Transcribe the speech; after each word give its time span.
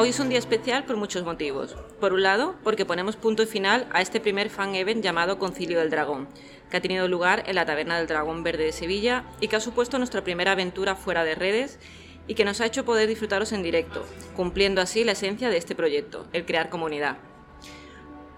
Hoy 0.00 0.08
es 0.08 0.18
un 0.18 0.30
día 0.30 0.38
especial 0.38 0.84
por 0.84 0.96
muchos 0.96 1.24
motivos. 1.24 1.76
Por 2.00 2.14
un 2.14 2.22
lado, 2.22 2.54
porque 2.64 2.86
ponemos 2.86 3.16
punto 3.16 3.42
y 3.42 3.46
final 3.46 3.86
a 3.92 4.00
este 4.00 4.18
primer 4.18 4.48
fan 4.48 4.74
event 4.74 5.04
llamado 5.04 5.38
Concilio 5.38 5.78
del 5.78 5.90
Dragón, 5.90 6.26
que 6.70 6.78
ha 6.78 6.80
tenido 6.80 7.06
lugar 7.06 7.42
en 7.46 7.54
la 7.54 7.66
Taberna 7.66 7.98
del 7.98 8.06
Dragón 8.06 8.42
Verde 8.42 8.64
de 8.64 8.72
Sevilla 8.72 9.26
y 9.42 9.48
que 9.48 9.56
ha 9.56 9.60
supuesto 9.60 9.98
nuestra 9.98 10.24
primera 10.24 10.52
aventura 10.52 10.96
fuera 10.96 11.22
de 11.22 11.34
redes 11.34 11.78
y 12.26 12.34
que 12.34 12.46
nos 12.46 12.62
ha 12.62 12.64
hecho 12.64 12.86
poder 12.86 13.10
disfrutaros 13.10 13.52
en 13.52 13.62
directo, 13.62 14.02
cumpliendo 14.34 14.80
así 14.80 15.04
la 15.04 15.12
esencia 15.12 15.50
de 15.50 15.58
este 15.58 15.74
proyecto, 15.74 16.26
el 16.32 16.46
crear 16.46 16.70
comunidad. 16.70 17.18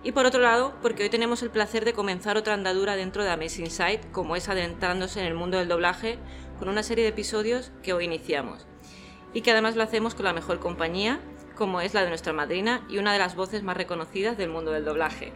Y 0.02 0.10
por 0.10 0.26
otro 0.26 0.40
lado, 0.40 0.74
porque 0.82 1.04
hoy 1.04 1.10
tenemos 1.10 1.44
el 1.44 1.50
placer 1.50 1.84
de 1.84 1.92
comenzar 1.92 2.36
otra 2.36 2.54
andadura 2.54 2.96
dentro 2.96 3.22
de 3.22 3.30
Amazing 3.30 3.70
Sight, 3.70 4.10
como 4.10 4.34
es 4.34 4.48
adentrándose 4.48 5.20
en 5.20 5.26
el 5.26 5.34
mundo 5.34 5.58
del 5.58 5.68
doblaje, 5.68 6.18
con 6.58 6.68
una 6.68 6.82
serie 6.82 7.04
de 7.04 7.10
episodios 7.10 7.70
que 7.84 7.92
hoy 7.92 8.06
iniciamos. 8.06 8.66
Y 9.32 9.42
que 9.42 9.52
además 9.52 9.76
lo 9.76 9.84
hacemos 9.84 10.16
con 10.16 10.24
la 10.24 10.32
mejor 10.32 10.58
compañía 10.58 11.20
como 11.54 11.80
es 11.80 11.94
la 11.94 12.02
de 12.02 12.08
nuestra 12.08 12.32
madrina 12.32 12.84
y 12.88 12.98
una 12.98 13.12
de 13.12 13.18
las 13.18 13.36
voces 13.36 13.62
más 13.62 13.76
reconocidas 13.76 14.36
del 14.36 14.50
mundo 14.50 14.72
del 14.72 14.84
doblaje. 14.84 15.32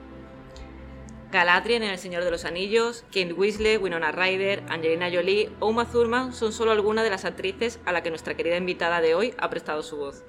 Galadriel 1.32 1.82
en 1.82 1.90
El 1.90 1.98
Señor 1.98 2.24
de 2.24 2.30
los 2.30 2.44
Anillos, 2.44 3.04
Kate 3.08 3.32
Weasley, 3.32 3.76
Winona 3.76 4.12
Ryder, 4.12 4.62
Angelina 4.68 5.10
Jolie 5.12 5.50
o 5.58 5.68
Uma 5.68 5.84
Thurman 5.84 6.32
son 6.32 6.52
solo 6.52 6.70
algunas 6.70 7.04
de 7.04 7.10
las 7.10 7.24
actrices 7.24 7.80
a 7.84 7.92
la 7.92 8.02
que 8.02 8.10
nuestra 8.10 8.36
querida 8.36 8.56
invitada 8.56 9.00
de 9.00 9.14
hoy 9.14 9.34
ha 9.38 9.50
prestado 9.50 9.82
su 9.82 9.96
voz. 9.96 10.24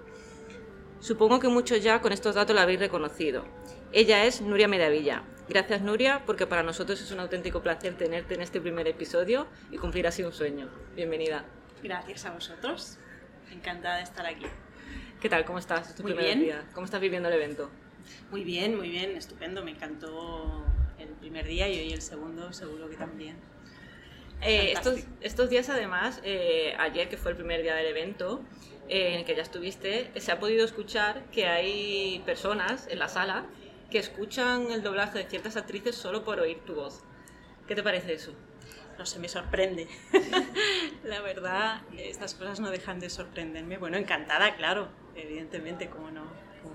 Supongo 0.99 1.39
que 1.39 1.47
muchos 1.47 1.83
ya 1.83 2.01
con 2.01 2.11
estos 2.11 2.35
datos 2.35 2.55
la 2.55 2.63
habéis 2.63 2.79
reconocido. 2.79 3.45
Ella 3.91 4.25
es 4.25 4.41
Nuria 4.41 4.67
Medavilla. 4.67 5.23
Gracias 5.47 5.81
Nuria, 5.81 6.23
porque 6.25 6.47
para 6.47 6.63
nosotros 6.63 6.99
es 6.99 7.11
un 7.11 7.19
auténtico 7.19 7.61
placer 7.61 7.95
tenerte 7.95 8.33
en 8.33 8.41
este 8.41 8.59
primer 8.59 8.87
episodio 8.87 9.47
y 9.71 9.77
cumplir 9.77 10.07
así 10.07 10.23
un 10.23 10.33
sueño. 10.33 10.69
Bienvenida. 10.95 11.45
Gracias 11.83 12.25
a 12.25 12.31
vosotros. 12.31 12.97
Encantada 13.51 13.97
de 13.97 14.03
estar 14.03 14.25
aquí. 14.25 14.45
¿Qué 15.21 15.29
tal? 15.29 15.45
¿Cómo 15.45 15.57
estás? 15.57 15.95
tu 15.95 16.03
muy 16.03 16.13
bien. 16.13 16.41
Día? 16.41 16.63
¿Cómo 16.73 16.85
estás 16.85 17.01
viviendo 17.01 17.27
el 17.27 17.33
evento? 17.35 17.71
Muy 18.29 18.43
bien, 18.43 18.77
muy 18.77 18.89
bien, 18.89 19.17
estupendo. 19.17 19.63
Me 19.63 19.71
encantó 19.71 20.63
el 20.99 21.09
primer 21.09 21.47
día 21.47 21.67
y 21.67 21.79
hoy 21.79 21.91
el 21.91 22.03
segundo, 22.03 22.53
seguro 22.53 22.87
que 22.87 22.97
también. 22.97 23.35
Eh, 24.43 24.73
estos, 24.73 24.99
estos, 25.21 25.49
días, 25.49 25.69
además, 25.69 26.21
eh, 26.23 26.75
ayer 26.77 27.09
que 27.09 27.17
fue 27.17 27.31
el 27.31 27.37
primer 27.37 27.63
día 27.63 27.73
del 27.73 27.87
evento, 27.87 28.43
eh, 28.89 29.13
en 29.13 29.19
el 29.19 29.25
que 29.25 29.35
ya 29.35 29.41
estuviste, 29.41 30.11
se 30.17 30.31
ha 30.31 30.39
podido 30.39 30.63
escuchar 30.63 31.25
que 31.31 31.47
hay 31.47 32.21
personas 32.23 32.87
en 32.87 32.99
la 32.99 33.07
sala 33.07 33.47
que 33.89 33.97
escuchan 33.97 34.69
el 34.69 34.83
doblaje 34.83 35.17
de 35.17 35.25
ciertas 35.25 35.57
actrices 35.57 35.95
solo 35.95 36.23
por 36.23 36.39
oír 36.39 36.59
tu 36.59 36.75
voz. 36.75 37.01
¿Qué 37.67 37.73
te 37.73 37.81
parece 37.81 38.13
eso? 38.13 38.35
no 38.97 39.05
sé, 39.05 39.19
me 39.19 39.29
sorprende. 39.29 39.87
la 41.03 41.21
verdad, 41.21 41.81
estas 41.97 42.33
cosas 42.33 42.59
no 42.59 42.71
dejan 42.71 42.99
de 42.99 43.09
sorprenderme. 43.09 43.77
Bueno, 43.77 43.97
encantada, 43.97 44.55
claro, 44.55 44.89
evidentemente, 45.17 45.89
¿cómo 45.89 46.11
no, 46.11 46.25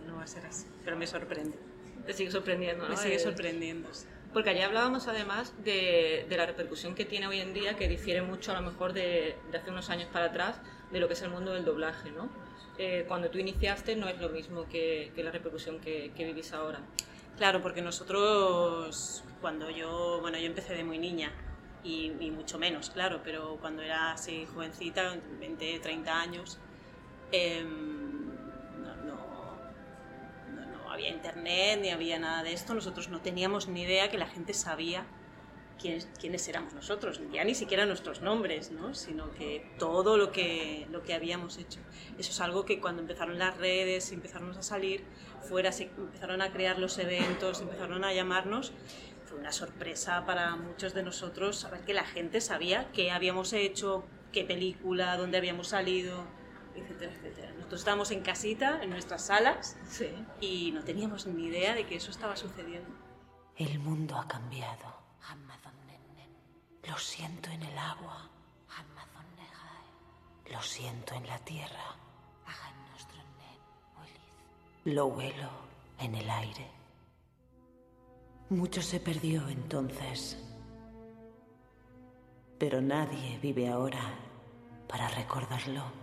no 0.06 0.16
va 0.16 0.24
a 0.24 0.26
ser 0.26 0.44
así? 0.46 0.66
Pero 0.84 0.96
me 0.96 1.06
sorprende. 1.06 1.56
Te 2.06 2.12
sigue 2.12 2.30
sorprendiendo, 2.30 2.84
¿no? 2.84 2.90
Me 2.90 2.96
sigue 2.96 3.18
sorprendiendo. 3.18 3.88
Porque 4.32 4.50
allí 4.50 4.60
hablábamos 4.60 5.08
además 5.08 5.52
de, 5.62 6.26
de, 6.28 6.36
la 6.36 6.46
repercusión 6.46 6.94
que 6.94 7.04
tiene 7.04 7.26
hoy 7.26 7.40
en 7.40 7.52
día, 7.52 7.76
que 7.76 7.86
difiere 7.86 8.22
mucho 8.22 8.52
a 8.52 8.60
lo 8.60 8.70
mejor 8.70 8.92
de, 8.92 9.36
de 9.50 9.58
hace 9.58 9.70
unos 9.70 9.90
años 9.90 10.08
para 10.12 10.26
atrás, 10.26 10.60
de 10.90 11.00
lo 11.00 11.06
que 11.06 11.14
es 11.14 11.22
el 11.22 11.30
mundo 11.30 11.52
del 11.52 11.64
doblaje, 11.64 12.10
¿no? 12.10 12.30
Eh, 12.78 13.04
cuando 13.06 13.30
tú 13.30 13.38
iniciaste 13.38 13.94
no 13.96 14.08
es 14.08 14.18
lo 14.18 14.30
mismo 14.30 14.66
que, 14.68 15.12
que 15.14 15.22
la 15.22 15.30
repercusión 15.30 15.78
que, 15.80 16.10
que, 16.16 16.24
vivís 16.24 16.52
ahora. 16.52 16.80
Claro, 17.36 17.60
porque 17.60 17.82
nosotros, 17.82 19.22
cuando 19.40 19.70
yo, 19.70 20.18
bueno, 20.20 20.38
yo 20.38 20.46
empecé 20.46 20.74
de 20.74 20.84
muy 20.84 20.98
niña, 20.98 21.30
y, 21.84 22.30
mucho 22.30 22.58
menos, 22.58 22.90
claro, 22.90 23.20
pero 23.24 23.56
cuando 23.60 23.82
era 23.82 24.12
así 24.12 24.46
jovencita, 24.54 25.16
20, 25.40 25.80
30 25.80 26.20
años, 26.20 26.58
em, 27.32 28.01
internet 31.08 31.80
ni 31.80 31.90
había 31.90 32.18
nada 32.18 32.42
de 32.42 32.52
esto, 32.52 32.74
nosotros 32.74 33.08
no 33.08 33.20
teníamos 33.20 33.68
ni 33.68 33.82
idea 33.82 34.10
que 34.10 34.18
la 34.18 34.26
gente 34.26 34.54
sabía 34.54 35.06
quiénes, 36.20 36.48
éramos 36.48 36.74
nosotros, 36.74 37.20
ya 37.32 37.44
ni 37.44 37.54
siquiera 37.54 37.86
nuestros 37.86 38.20
nombres, 38.20 38.70
¿no? 38.70 38.94
sino 38.94 39.32
que 39.32 39.66
todo 39.78 40.16
lo 40.16 40.30
que, 40.30 40.86
lo 40.90 41.02
que 41.02 41.14
habíamos 41.14 41.58
hecho. 41.58 41.80
Eso 42.18 42.30
es 42.30 42.40
algo 42.40 42.64
que 42.64 42.80
cuando 42.80 43.02
empezaron 43.02 43.38
las 43.38 43.56
redes, 43.56 44.12
empezaron 44.12 44.50
a 44.52 44.62
salir, 44.62 45.04
fuera, 45.42 45.72
se 45.72 45.84
empezaron 45.84 46.40
a 46.40 46.52
crear 46.52 46.78
los 46.78 46.98
eventos, 46.98 47.60
empezaron 47.60 48.04
a 48.04 48.12
llamarnos, 48.12 48.72
fue 49.24 49.38
una 49.38 49.52
sorpresa 49.52 50.24
para 50.24 50.54
muchos 50.56 50.94
de 50.94 51.02
nosotros 51.02 51.56
saber 51.56 51.80
que 51.80 51.94
la 51.94 52.04
gente 52.04 52.40
sabía 52.40 52.90
qué 52.92 53.10
habíamos 53.10 53.52
hecho, 53.52 54.04
qué 54.30 54.44
película, 54.44 55.16
dónde 55.16 55.38
habíamos 55.38 55.68
salido, 55.68 56.24
etcétera, 56.76 57.12
etcétera. 57.12 57.51
Nosotros 57.72 57.88
estábamos 57.88 58.10
en 58.10 58.20
casita, 58.20 58.80
en 58.82 58.90
nuestras 58.90 59.24
salas, 59.24 59.78
y 60.42 60.72
no 60.72 60.84
teníamos 60.84 61.26
ni 61.26 61.46
idea 61.46 61.74
de 61.74 61.86
que 61.86 61.96
eso 61.96 62.10
estaba 62.10 62.36
sucediendo. 62.36 62.90
El 63.56 63.78
mundo 63.78 64.14
ha 64.18 64.28
cambiado. 64.28 64.94
Lo 66.86 66.98
siento 66.98 67.48
en 67.48 67.62
el 67.62 67.78
agua. 67.78 68.28
Lo 70.50 70.60
siento 70.60 71.14
en 71.14 71.26
la 71.26 71.38
tierra. 71.38 71.96
Lo 74.84 75.06
huelo 75.06 75.48
en 75.98 76.14
el 76.14 76.28
aire. 76.28 76.70
Mucho 78.50 78.82
se 78.82 79.00
perdió 79.00 79.48
entonces, 79.48 80.36
pero 82.58 82.82
nadie 82.82 83.38
vive 83.38 83.70
ahora 83.70 84.14
para 84.86 85.08
recordarlo. 85.08 86.01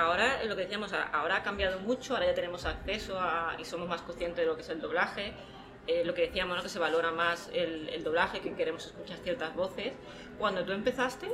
Ahora, 0.00 0.42
lo 0.44 0.56
que 0.56 0.62
decíamos, 0.62 0.92
ahora 0.92 1.36
ha 1.36 1.42
cambiado 1.42 1.78
mucho, 1.80 2.14
ahora 2.14 2.26
ya 2.26 2.34
tenemos 2.34 2.64
acceso 2.64 3.18
a, 3.20 3.56
y 3.58 3.64
somos 3.64 3.88
más 3.88 4.02
conscientes 4.02 4.38
de 4.38 4.46
lo 4.46 4.56
que 4.56 4.62
es 4.62 4.68
el 4.68 4.80
doblaje. 4.80 5.32
Eh, 5.86 6.04
lo 6.04 6.14
que 6.14 6.22
decíamos, 6.22 6.56
¿no? 6.56 6.62
que 6.62 6.68
se 6.68 6.78
valora 6.78 7.10
más 7.10 7.50
el, 7.52 8.02
doblaje, 8.04 8.40
que 8.40 8.54
queremos 8.54 8.86
escuchar 8.86 9.18
ciertas 9.18 9.54
voces. 9.54 9.92
Cuando 10.38 10.64
tú 10.64 10.72
empezaste, 10.72 11.28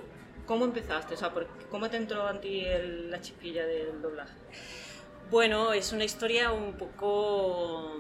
¿cómo 0.47 0.65
empezaste? 0.65 1.15
O 1.15 1.17
sea, 1.17 1.33
¿cómo 1.71 1.91
te 1.91 1.97
entró 1.97 2.27
a 2.27 2.41
ti 2.41 2.65
la 3.09 3.21
chispilla 3.21 3.67
del 3.67 4.01
doblaje? 4.01 4.35
Bueno, 5.31 5.73
es 5.73 5.93
una 5.93 6.05
historia 6.05 6.53
un 6.53 6.75
poco... 6.75 7.97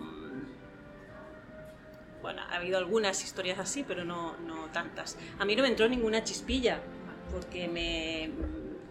Bueno, 2.22 2.42
ha 2.42 2.56
habido 2.56 2.78
algunas 2.78 3.22
historias 3.22 3.58
así, 3.58 3.84
pero 3.86 4.04
no, 4.04 4.36
no 4.38 4.66
tantas. 4.72 5.19
A 5.38 5.44
mí 5.44 5.54
no 5.54 5.62
me 5.62 5.69
entró 5.69 5.88
ninguna 5.88 6.24
chispilla, 6.24 6.80
porque 7.30 7.69
me, 7.69 8.30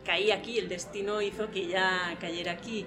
caí 0.05 0.31
aquí, 0.31 0.59
el 0.59 0.69
destino 0.69 1.21
hizo 1.21 1.51
que 1.51 1.67
ya 1.67 2.15
cayera 2.19 2.53
aquí, 2.53 2.85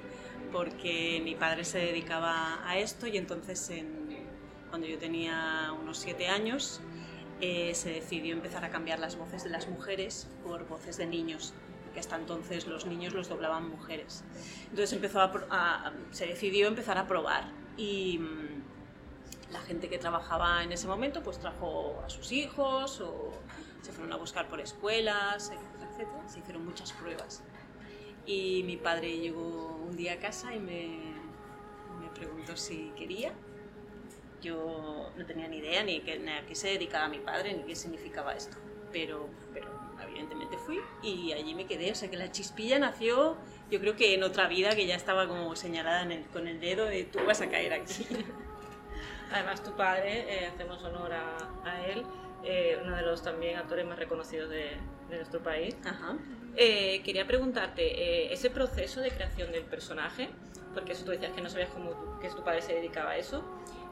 porque 0.53 1.21
mi 1.23 1.35
padre 1.35 1.65
se 1.65 1.79
dedicaba 1.79 2.67
a 2.67 2.79
esto 2.79 3.07
y 3.07 3.17
entonces 3.17 3.71
cuando 4.71 4.87
yo 4.87 4.99
tenía 4.99 5.73
unos 5.81 5.99
siete 5.99 6.29
años 6.29 6.81
eh, 7.41 7.75
se 7.75 7.91
decidió 7.91 8.35
empezar 8.35 8.65
a 8.65 8.71
cambiar 8.71 8.99
las 8.99 9.17
voces 9.17 9.45
de 9.45 9.51
las 9.51 9.69
mujeres 9.69 10.29
por 10.45 10.67
voces 10.67 10.97
de 10.97 11.07
niños, 11.07 11.55
porque 11.85 12.01
hasta 12.01 12.17
entonces 12.17 12.67
los 12.67 12.87
niños 12.87 13.13
los 13.13 13.29
doblaban 13.29 13.69
mujeres. 13.69 14.25
Entonces 14.71 14.99
se 16.11 16.27
decidió 16.27 16.69
empezar 16.69 16.99
a 16.99 17.07
probar 17.07 17.51
y 17.77 18.19
mm, 18.19 19.53
la 19.53 19.61
gente 19.61 19.89
que 19.89 19.99
trabajaba 19.99 20.63
en 20.63 20.73
ese 20.73 20.87
momento 20.87 21.23
pues 21.23 21.39
trajo 21.39 22.03
a 22.05 22.11
sus 22.11 22.33
hijos 22.33 23.01
o 23.01 23.33
se 23.83 23.93
fueron 23.93 24.13
a 24.13 24.17
buscar 24.17 24.49
por 24.49 24.61
escuelas, 24.61 25.53
se 26.27 26.39
hicieron 26.41 26.65
muchas 26.65 26.93
pruebas. 26.93 27.43
Y 28.27 28.63
mi 28.65 28.77
padre 28.77 29.19
llegó 29.19 29.81
un 29.89 29.97
día 29.97 30.15
a 30.15 30.19
casa 30.19 30.55
y 30.55 30.59
me, 30.59 30.99
me 32.01 32.09
preguntó 32.15 32.57
si 32.57 32.93
quería. 32.97 33.33
Yo 34.43 35.11
no 35.17 35.27
tenía 35.27 35.49
ni 35.49 35.59
idea 35.59 35.83
ni, 35.83 36.01
que, 36.01 36.13
a 36.13 36.47
qué 36.47 36.55
se 36.55 36.69
dedicaba 36.69 37.09
mi 37.09 37.19
padre 37.19 37.55
ni 37.55 37.65
qué 37.65 37.75
significaba 37.75 38.35
esto. 38.35 38.57
Pero, 38.93 39.29
pero 39.53 39.69
evidentemente 40.03 40.57
fui 40.59 40.79
y 41.03 41.33
allí 41.33 41.55
me 41.55 41.67
quedé. 41.67 41.91
O 41.91 41.95
sea 41.95 42.11
que 42.11 42.17
la 42.17 42.31
chispilla 42.31 42.79
nació, 42.79 43.37
yo 43.71 43.81
creo 43.81 43.97
que 43.97 44.15
en 44.15 44.23
otra 44.23 44.47
vida 44.47 44.77
que 44.77 44.87
ya 44.87 44.95
estaba 44.95 45.27
como 45.27 45.57
señalada 45.57 46.07
con 46.33 46.47
el 46.47 46.61
dedo 46.61 46.85
de 46.85 47.05
tú 47.05 47.19
vas 47.27 47.41
a 47.41 47.49
caer 47.49 47.73
aquí. 47.73 48.07
Además, 49.33 49.63
tu 49.63 49.75
padre, 49.77 50.25
eh, 50.29 50.47
hacemos 50.47 50.83
honor 50.85 51.13
a, 51.13 51.87
él, 51.87 52.05
eh, 52.45 52.79
uno 52.83 52.97
de 52.97 53.03
los 53.03 53.23
también 53.23 53.59
actores 53.59 53.87
más 53.87 53.99
reconocidos 53.99 54.49
de, 54.49 54.79
de 55.09 55.17
nuestro 55.17 55.43
país. 55.43 55.77
Eh, 56.57 57.03
quería 57.05 57.27
preguntarte, 57.27 57.83
eh, 57.83 58.33
ese 58.33 58.51
proceso 58.51 59.01
de 59.01 59.11
creación 59.11 59.53
del 59.53 59.65
personaje, 59.65 60.29
porque 60.75 60.93
eso 60.93 61.05
tú 61.05 61.13
decías 61.13 61.33
que 61.33 61.41
no 61.41 61.49
sabías 61.49 61.71
cómo 61.71 62.19
que 62.21 62.29
tu 62.31 62.43
padre 62.43 62.63
se 62.63 62.75
dedicaba 62.75 63.11
a 63.11 63.17
eso, 63.17 63.45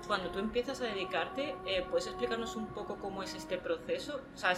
cuando 0.06 0.30
tú 0.30 0.38
empiezas 0.38 0.80
a 0.80 0.84
dedicarte, 0.84 1.54
eh, 1.66 1.84
¿puedes 1.88 2.06
explicarnos 2.06 2.54
un 2.54 2.66
poco 2.68 2.96
cómo 2.96 3.22
es 3.22 3.34
este 3.34 3.58
proceso? 3.58 4.20
O 4.34 4.38
sea, 4.38 4.54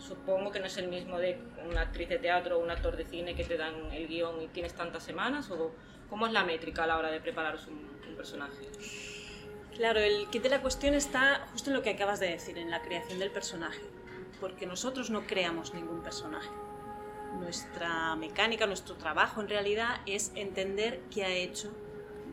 supongo 0.00 0.50
que 0.50 0.58
no 0.60 0.66
es 0.66 0.76
el 0.76 0.88
mismo 0.88 1.18
de 1.18 1.38
una 1.68 1.82
actriz 1.82 2.08
de 2.08 2.18
teatro 2.18 2.58
o 2.58 2.62
un 2.62 2.70
actor 2.70 2.96
de 2.96 3.04
cine 3.04 3.34
que 3.34 3.44
te 3.44 3.56
dan 3.56 3.92
el 3.92 4.08
guion 4.08 4.42
y 4.42 4.48
tienes 4.48 4.74
tantas 4.74 5.04
semanas, 5.04 5.50
o 5.50 5.72
cómo 6.08 6.26
es 6.26 6.32
la 6.32 6.44
métrica 6.44 6.84
a 6.84 6.86
la 6.86 6.98
hora 6.98 7.10
de 7.10 7.20
prepararos 7.20 7.66
un, 7.68 7.88
un 8.08 8.16
personaje. 8.16 8.66
Claro, 9.76 10.00
el 10.00 10.28
kit 10.30 10.42
de 10.42 10.48
la 10.48 10.60
cuestión 10.60 10.94
está 10.94 11.46
justo 11.52 11.70
en 11.70 11.76
lo 11.76 11.82
que 11.82 11.90
acabas 11.90 12.18
de 12.18 12.30
decir, 12.30 12.58
en 12.58 12.70
la 12.70 12.82
creación 12.82 13.20
del 13.20 13.30
personaje, 13.30 13.82
porque 14.40 14.66
nosotros 14.66 15.10
no 15.10 15.26
creamos 15.26 15.74
ningún 15.74 16.00
personaje. 16.02 16.50
Nuestra 17.38 18.16
mecánica, 18.16 18.66
nuestro 18.66 18.96
trabajo 18.96 19.40
en 19.40 19.48
realidad 19.48 20.00
es 20.06 20.32
entender 20.34 21.00
qué 21.10 21.24
ha 21.24 21.30
hecho 21.30 21.70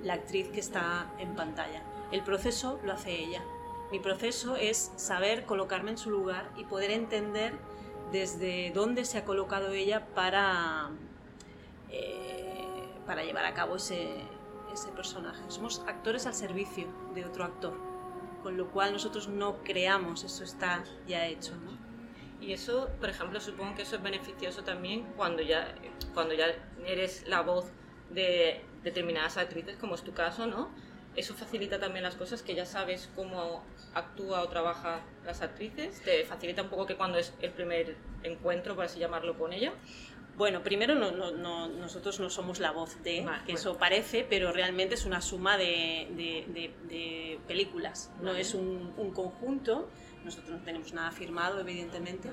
la 0.04 0.13
actriz 0.13 0.48
que 0.50 0.60
está 0.60 1.12
en 1.19 1.36
pantalla. 1.36 1.84
El 2.12 2.24
proceso 2.24 2.80
lo 2.84 2.94
hace 2.94 3.12
ella. 3.12 3.44
Mi 3.92 4.00
proceso 4.00 4.56
es 4.56 4.92
saber 4.96 5.46
colocarme 5.46 5.92
en 5.92 5.98
su 5.98 6.10
lugar 6.10 6.50
y 6.57 6.63
poder 6.63 6.92
entender 6.92 7.54
desde 8.12 8.72
dónde 8.72 9.06
se 9.06 9.18
ha 9.18 9.25
colocado 9.25 9.72
ella 9.72 10.08
para, 10.13 10.90
eh, 11.92 12.88
para 13.06 13.24
llevar 13.24 13.46
a 13.46 13.54
cabo 13.54 13.75
ese, 13.75 14.16
ese 14.74 14.90
personaje. 14.90 15.42
Somos 15.48 15.84
actores 15.88 16.25
al 16.25 16.34
servicio 16.34 16.88
de 17.13 17.25
otro 17.25 17.44
actor, 17.44 17.74
con 18.44 18.58
lo 18.58 18.69
cual 18.69 18.94
nosotros 18.94 19.28
no 19.28 19.63
creamos, 19.63 20.24
eso 20.24 20.44
está 20.44 20.84
ya 21.08 21.25
hecho. 21.25 21.54
Y 22.46 22.54
eso, 22.54 22.90
por 23.00 23.10
ejemplo, 23.10 23.40
supongo 23.40 23.76
que 23.76 23.82
eso 23.82 23.96
es 23.96 24.04
beneficioso 24.04 24.64
también 24.64 25.04
cuando 25.18 25.42
ya, 25.42 25.74
cuando 26.14 26.36
ya 26.36 26.48
eres 26.86 27.28
la 27.28 27.42
voz 27.42 27.66
de 28.12 28.62
determinadas 28.84 29.38
actrices, 29.38 29.78
como 29.78 29.96
es 29.96 30.04
tu 30.04 30.14
caso, 30.14 30.46
¿no? 30.46 30.70
Eso 31.16 31.34
facilita 31.34 31.80
también 31.80 32.04
las 32.04 32.16
cosas, 32.16 32.44
que 32.44 32.54
ya 32.54 32.66
sabes 32.66 33.10
cómo 33.16 33.64
actúa 33.94 34.44
o 34.44 34.50
trabaja 34.50 35.02
las 35.26 35.42
actrices. 35.42 36.02
Te 36.02 36.26
facilita 36.26 36.62
un 36.62 36.70
poco 36.70 36.86
que 36.86 36.96
cuando 36.96 37.18
es 37.18 37.34
el 37.42 37.52
primer 37.52 37.96
encuentro, 38.22 38.76
por 38.76 38.86
así 38.86 39.00
llamarlo, 39.00 39.38
con 39.38 39.54
ella. 39.54 39.74
Bueno, 40.38 40.62
primero 40.64 40.96
no, 40.96 41.12
no, 41.12 41.68
nosotros 41.70 42.20
no 42.20 42.30
somos 42.30 42.60
la 42.60 42.72
voz 42.72 43.02
de, 43.04 43.26
que 43.46 43.54
eso 43.54 43.78
parece, 43.78 44.26
pero 44.30 44.52
realmente 44.52 44.96
es 44.96 45.06
una 45.06 45.22
suma 45.22 45.58
de, 45.58 46.10
de, 46.14 47.40
películas, 47.48 48.12
no 48.22 48.36
es 48.36 48.54
un, 48.54 48.94
un, 48.98 49.12
conjunto, 49.12 49.90
nosotros 50.25 50.50
no 50.60 50.66
tenemos 50.66 50.92
nada 50.94 51.12
firmado, 51.12 51.60
evidentemente, 51.60 52.30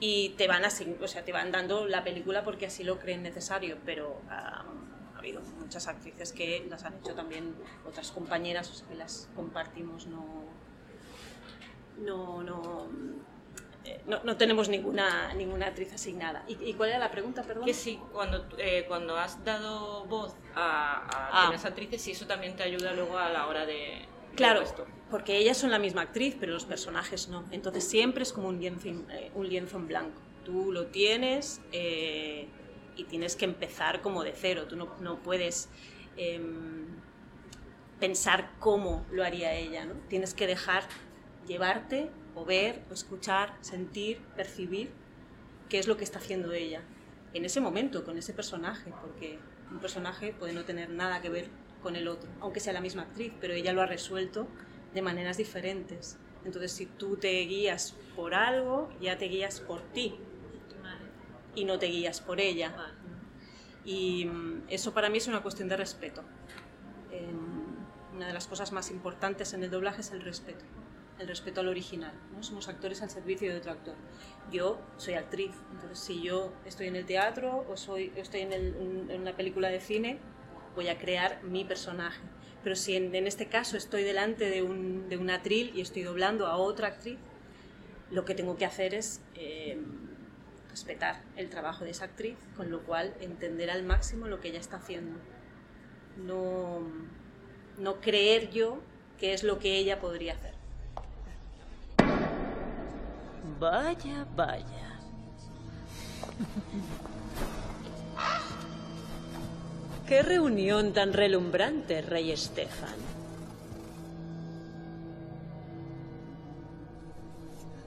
y 0.00 0.30
te 0.30 0.48
van, 0.48 0.62
o 0.64 1.08
sea, 1.08 1.24
te 1.24 1.32
van 1.32 1.52
dando 1.52 1.86
la 1.86 2.02
película 2.02 2.42
porque 2.42 2.66
así 2.66 2.82
lo 2.82 2.98
creen 2.98 3.22
necesario, 3.22 3.78
pero 3.84 4.20
ha 4.28 4.64
habido 5.16 5.42
muchas 5.60 5.86
actrices 5.86 6.32
que 6.32 6.66
las 6.68 6.84
han 6.84 6.94
hecho 6.94 7.14
también 7.14 7.54
otras 7.86 8.10
compañeras, 8.10 8.70
o 8.70 8.74
sea, 8.74 8.88
que 8.88 8.96
las 8.96 9.28
compartimos, 9.36 10.06
no... 10.06 10.44
no, 11.98 12.42
no 12.42 12.88
eh, 13.84 14.00
no, 14.06 14.20
no, 14.24 14.36
tenemos 14.38 14.70
ninguna, 14.70 15.34
ninguna 15.34 15.66
actriz 15.66 15.92
asignada. 15.92 16.42
¿Y, 16.48 16.72
cuál 16.72 16.88
era 16.88 16.98
la 16.98 17.10
pregunta, 17.10 17.42
perdón? 17.42 17.66
Que 17.66 17.74
sí, 17.74 18.00
cuando, 18.12 18.46
eh, 18.56 18.86
cuando 18.88 19.16
has 19.18 19.44
dado 19.44 20.06
voz 20.06 20.34
a, 20.54 21.02
a 21.04 21.50
ah. 21.50 21.54
actrices, 21.54 22.00
sí, 22.00 22.12
eso 22.12 22.26
también 22.26 22.56
te 22.56 22.62
ayuda 22.62 22.94
luego 22.94 23.18
a 23.18 23.28
la 23.28 23.46
hora 23.46 23.66
de... 23.66 24.08
Claro, 24.36 24.62
porque 25.10 25.36
ellas 25.38 25.56
son 25.56 25.70
la 25.70 25.78
misma 25.78 26.02
actriz, 26.02 26.36
pero 26.38 26.52
los 26.52 26.64
personajes 26.64 27.28
no. 27.28 27.44
Entonces 27.50 27.84
siempre 27.84 28.22
es 28.22 28.32
como 28.32 28.48
un 28.48 28.60
lienzo, 28.60 28.88
eh, 28.88 29.30
un 29.34 29.48
lienzo 29.48 29.76
en 29.76 29.88
blanco. 29.88 30.20
Tú 30.44 30.72
lo 30.72 30.86
tienes 30.86 31.60
y 31.72 33.04
tienes 33.04 33.36
que 33.36 33.44
empezar 33.44 34.02
como 34.02 34.22
de 34.24 34.32
cero. 34.32 34.66
Tú 34.68 34.76
no, 34.76 34.94
no 35.00 35.22
puedes 35.22 35.68
em, 36.16 36.86
pensar 37.98 38.50
cómo 38.58 39.06
lo 39.10 39.24
haría 39.24 39.54
ella, 39.54 39.86
¿no? 39.86 39.94
Tienes 40.08 40.34
que 40.34 40.46
dejar 40.46 40.82
llevarte 41.46 42.10
o 42.34 42.44
ver, 42.44 42.82
o 42.90 42.94
escuchar, 42.94 43.56
sentir, 43.62 44.18
percibir 44.36 44.90
qué 45.68 45.78
es 45.78 45.86
lo 45.86 45.96
que 45.96 46.04
está 46.04 46.18
haciendo 46.18 46.52
ella 46.52 46.82
en 47.34 47.44
ese 47.44 47.60
momento 47.60 48.04
con 48.04 48.16
ese 48.16 48.32
personaje, 48.32 48.92
porque 49.02 49.38
un 49.70 49.80
personaje 49.80 50.32
puede 50.38 50.52
no 50.52 50.64
tener 50.64 50.88
nada 50.88 51.20
que 51.20 51.28
ver 51.28 51.48
con 51.84 51.94
el 51.94 52.08
otro, 52.08 52.28
aunque 52.40 52.58
sea 52.58 52.72
la 52.72 52.80
misma 52.80 53.02
actriz, 53.02 53.32
pero 53.40 53.54
ella 53.54 53.72
lo 53.72 53.80
ha 53.80 53.86
resuelto 53.86 54.48
de 54.92 55.02
maneras 55.02 55.36
diferentes. 55.36 56.18
Entonces, 56.44 56.72
si 56.72 56.86
tú 56.86 57.16
te 57.16 57.40
guías 57.42 57.94
por 58.16 58.34
algo, 58.34 58.90
ya 59.00 59.16
te 59.16 59.26
guías 59.26 59.60
por 59.60 59.82
ti 59.92 60.16
y 61.54 61.64
no 61.64 61.78
te 61.78 61.86
guías 61.86 62.20
por 62.20 62.40
ella. 62.40 62.74
Y 63.84 64.24
mm, 64.24 64.64
eso 64.68 64.92
para 64.92 65.08
mí 65.08 65.18
es 65.18 65.28
una 65.28 65.42
cuestión 65.42 65.68
de 65.68 65.76
respeto. 65.76 66.24
una 68.12 68.26
de 68.26 68.32
las 68.32 68.48
cosas 68.48 68.72
más 68.72 68.90
importantes 68.90 69.52
en 69.52 69.62
el 69.62 69.70
doblaje 69.70 70.00
es 70.00 70.10
el 70.10 70.22
respeto 70.22 70.64
el 71.18 71.28
respeto 71.28 71.60
al 71.60 71.68
original. 71.68 72.12
¿no? 72.34 72.42
Somos 72.42 72.68
actores 72.68 73.02
al 73.02 73.10
servicio 73.10 73.50
de 73.50 73.58
otro 73.58 73.72
actor. 73.72 73.94
Yo 74.50 74.80
soy 74.96 75.14
actriz, 75.14 75.52
entonces 75.72 75.98
si 75.98 76.22
yo 76.22 76.52
estoy 76.64 76.88
en 76.88 76.96
el 76.96 77.06
teatro 77.06 77.64
o 77.68 77.76
soy, 77.76 78.12
estoy 78.16 78.40
en, 78.40 79.10
una 79.20 79.36
película 79.36 79.68
de 79.68 79.80
cine, 79.80 80.18
voy 80.74 80.88
a 80.88 80.98
crear 80.98 81.42
mi 81.42 81.64
personaje. 81.64 82.20
Pero 82.62 82.76
si 82.76 82.96
en, 82.96 83.14
este 83.26 83.46
caso 83.48 83.76
estoy 83.76 84.04
delante 84.04 84.48
de 84.48 84.62
un, 84.62 85.08
de 85.08 85.32
atril 85.32 85.72
y 85.74 85.82
estoy 85.82 86.02
doblando 86.02 86.46
a 86.46 86.56
otra 86.56 86.88
actriz, 86.88 87.18
lo 88.10 88.24
que 88.24 88.34
tengo 88.34 88.56
que 88.56 88.64
hacer 88.64 88.94
es 88.94 89.20
eh, 89.34 89.78
respetar 90.70 91.22
el 91.36 91.50
trabajo 91.50 91.84
de 91.84 91.90
esa 91.90 92.06
actriz, 92.06 92.36
con 92.56 92.70
lo 92.70 92.82
cual 92.84 93.14
entender 93.20 93.70
al 93.70 93.82
máximo 93.82 94.28
lo 94.28 94.40
que 94.40 94.48
ella 94.48 94.60
está 94.60 94.76
haciendo. 94.76 95.18
No, 96.16 96.80
no 97.78 98.00
creer 98.00 98.50
yo 98.50 98.80
que 99.18 99.34
es 99.34 99.42
lo 99.42 99.58
que 99.58 99.76
ella 99.76 100.00
podría 100.00 100.34
hacer. 100.34 100.54
Vaya, 103.60 104.26
vaya. 104.34 105.00
Qué 110.06 110.22
reunión 110.22 110.92
tan 110.92 111.14
relumbrante, 111.14 112.02
rey 112.02 112.30
Estefan. 112.30 112.94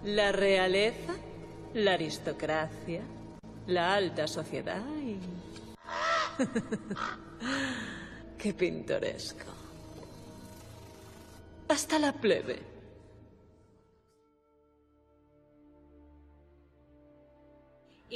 La 0.03 0.31
realeza, 0.31 1.13
la 1.75 1.93
aristocracia, 1.93 3.03
la 3.67 3.93
alta 3.93 4.27
sociedad 4.27 4.83
y... 5.03 5.19
Qué 8.39 8.53
pintoresco. 8.53 9.45
Hasta 11.67 11.99
la 11.99 12.13
plebe. 12.13 12.76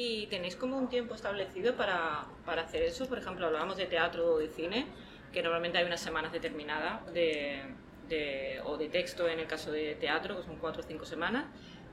¿Y 0.03 0.25
tenéis 0.25 0.55
como 0.55 0.79
un 0.79 0.89
tiempo 0.89 1.13
establecido 1.13 1.75
para, 1.75 2.25
para, 2.43 2.63
hacer 2.63 2.81
eso? 2.81 3.07
Por 3.07 3.19
ejemplo, 3.19 3.45
hablábamos 3.45 3.77
de 3.77 3.85
teatro 3.85 4.33
o 4.33 4.39
de 4.39 4.47
cine, 4.47 4.87
que 5.31 5.43
normalmente 5.43 5.77
hay 5.77 5.85
unas 5.85 6.01
semanas 6.01 6.31
determinadas 6.31 7.05
de, 7.13 7.61
de, 8.09 8.59
o 8.65 8.77
de 8.77 8.89
texto 8.89 9.29
en 9.29 9.37
el 9.37 9.45
caso 9.45 9.71
de 9.71 9.93
teatro, 9.93 10.37
que 10.37 10.43
son 10.43 10.55
cuatro 10.55 10.81
o 10.81 10.85
cinco 10.87 11.05
semanas. 11.05 11.45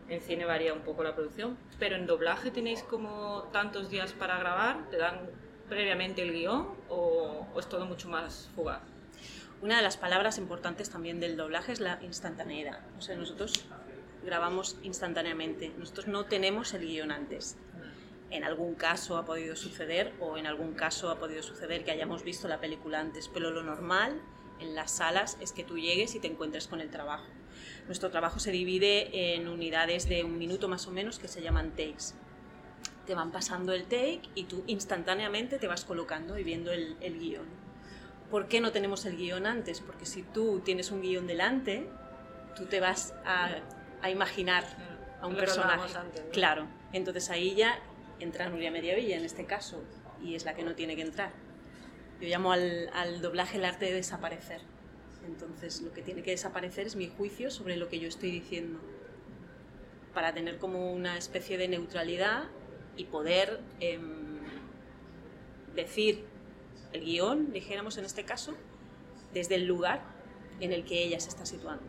En 0.08 0.22
cine 0.22 0.46
varía 0.46 0.72
un 0.72 0.80
poco 0.80 1.04
la 1.04 1.14
producción, 1.14 1.58
pero 1.78 1.96
en 1.96 2.06
doblaje 2.06 2.50
tenéis 2.50 2.82
como 2.82 3.42
tantos 3.52 3.90
días 3.90 4.14
para 4.14 4.38
grabar, 4.38 4.88
te 4.88 4.96
dan 4.96 5.28
previamente 5.68 6.22
el 6.22 6.32
guion 6.32 6.66
o, 6.88 7.46
o 7.52 7.60
es 7.60 7.68
todo 7.68 7.84
mucho 7.84 8.08
más 8.08 8.48
fugaz. 8.54 8.80
Una 9.60 9.76
de 9.76 9.82
las 9.82 9.98
palabras 9.98 10.38
importantes 10.38 10.88
también 10.88 11.20
del 11.20 11.36
doblaje 11.36 11.72
es 11.72 11.80
la 11.80 11.98
instantaneidad. 12.02 12.80
O 12.96 13.02
sea, 13.02 13.16
nosotros 13.16 13.66
grabamos 14.24 14.78
instantáneamente. 14.82 15.74
Nosotros 15.76 16.06
no 16.06 16.24
tenemos 16.24 16.72
el 16.72 16.86
guion 16.86 17.10
antes 17.10 17.58
en 18.30 18.44
algún 18.44 18.74
caso 18.74 19.16
ha 19.16 19.24
podido 19.24 19.56
suceder 19.56 20.12
o 20.20 20.36
en 20.36 20.46
algún 20.46 20.74
caso 20.74 21.10
ha 21.10 21.18
podido 21.18 21.42
suceder 21.42 21.84
que 21.84 21.90
hayamos 21.90 22.22
visto 22.24 22.48
la 22.48 22.60
película 22.60 23.00
antes, 23.00 23.28
pero 23.28 23.50
lo 23.50 23.62
normal 23.62 24.20
en 24.60 24.74
las 24.74 24.90
salas 24.90 25.38
es 25.40 25.52
que 25.52 25.64
tú 25.64 25.78
llegues 25.78 26.14
y 26.14 26.20
te 26.20 26.26
encuentres 26.26 26.66
con 26.66 26.80
el 26.80 26.90
trabajo. 26.90 27.26
Nuestro 27.86 28.10
trabajo 28.10 28.38
se 28.38 28.50
divide 28.50 29.34
en 29.34 29.48
unidades 29.48 30.08
de 30.08 30.24
un 30.24 30.36
minuto 30.36 30.68
más 30.68 30.86
o 30.86 30.90
menos 30.90 31.18
que 31.18 31.28
se 31.28 31.42
llaman 31.42 31.70
takes. 31.70 32.14
Te 33.06 33.14
van 33.14 33.32
pasando 33.32 33.72
el 33.72 33.84
take 33.84 34.22
y 34.34 34.44
tú 34.44 34.64
instantáneamente 34.66 35.58
te 35.58 35.66
vas 35.66 35.84
colocando 35.84 36.38
y 36.38 36.44
viendo 36.44 36.70
el, 36.70 36.96
guion. 37.00 37.46
¿Por 38.30 38.48
qué 38.48 38.60
no 38.60 38.72
tenemos 38.72 39.06
el 39.06 39.16
guion 39.16 39.46
antes? 39.46 39.80
Porque 39.80 40.04
si 40.04 40.22
tú 40.22 40.60
tienes 40.62 40.90
un 40.90 41.00
guion 41.00 41.26
delante, 41.26 41.88
tú 42.54 42.66
te 42.66 42.80
vas 42.80 43.14
a, 43.24 44.08
imaginar 44.10 44.64
a 45.22 45.26
un 45.26 45.34
personaje. 45.34 45.94
Claro, 46.30 46.66
entonces 46.92 47.30
ahí 47.30 47.54
ya 47.54 47.80
entra 48.20 48.48
Nuria 48.48 48.70
Mediavilla 48.70 49.16
en 49.16 49.24
este 49.24 49.44
caso 49.44 49.82
y 50.22 50.34
es 50.34 50.44
la 50.44 50.54
que 50.54 50.64
no 50.64 50.74
tiene 50.74 50.96
que 50.96 51.02
entrar. 51.02 51.32
Yo 52.20 52.28
llamo 52.28 52.52
al, 52.52 53.20
doblaje 53.22 53.58
el 53.58 53.64
arte 53.64 53.86
de 53.86 53.94
desaparecer. 53.94 54.60
Entonces 55.26 55.82
lo 55.82 55.92
que 55.92 56.02
tiene 56.02 56.22
que 56.22 56.30
desaparecer 56.30 56.86
es 56.86 56.96
mi 56.96 57.08
juicio 57.08 57.50
sobre 57.50 57.76
lo 57.76 57.88
que 57.88 58.00
yo 58.00 58.08
estoy 58.08 58.30
diciendo 58.30 58.80
para 60.14 60.32
tener 60.32 60.58
como 60.58 60.92
una 60.92 61.16
especie 61.16 61.58
de 61.58 61.68
neutralidad 61.68 62.44
y 62.96 63.04
poder 63.04 63.60
em, 63.78 64.38
decir 65.76 66.24
el 66.92 67.04
guion, 67.04 67.52
dijéramos 67.52 67.98
en 67.98 68.04
este 68.04 68.24
caso, 68.24 68.54
desde 69.32 69.54
el 69.56 69.66
lugar 69.66 70.02
en 70.60 70.72
el 70.72 70.84
que 70.84 71.04
ella 71.04 71.20
se 71.20 71.28
está 71.28 71.46
situando. 71.46 71.84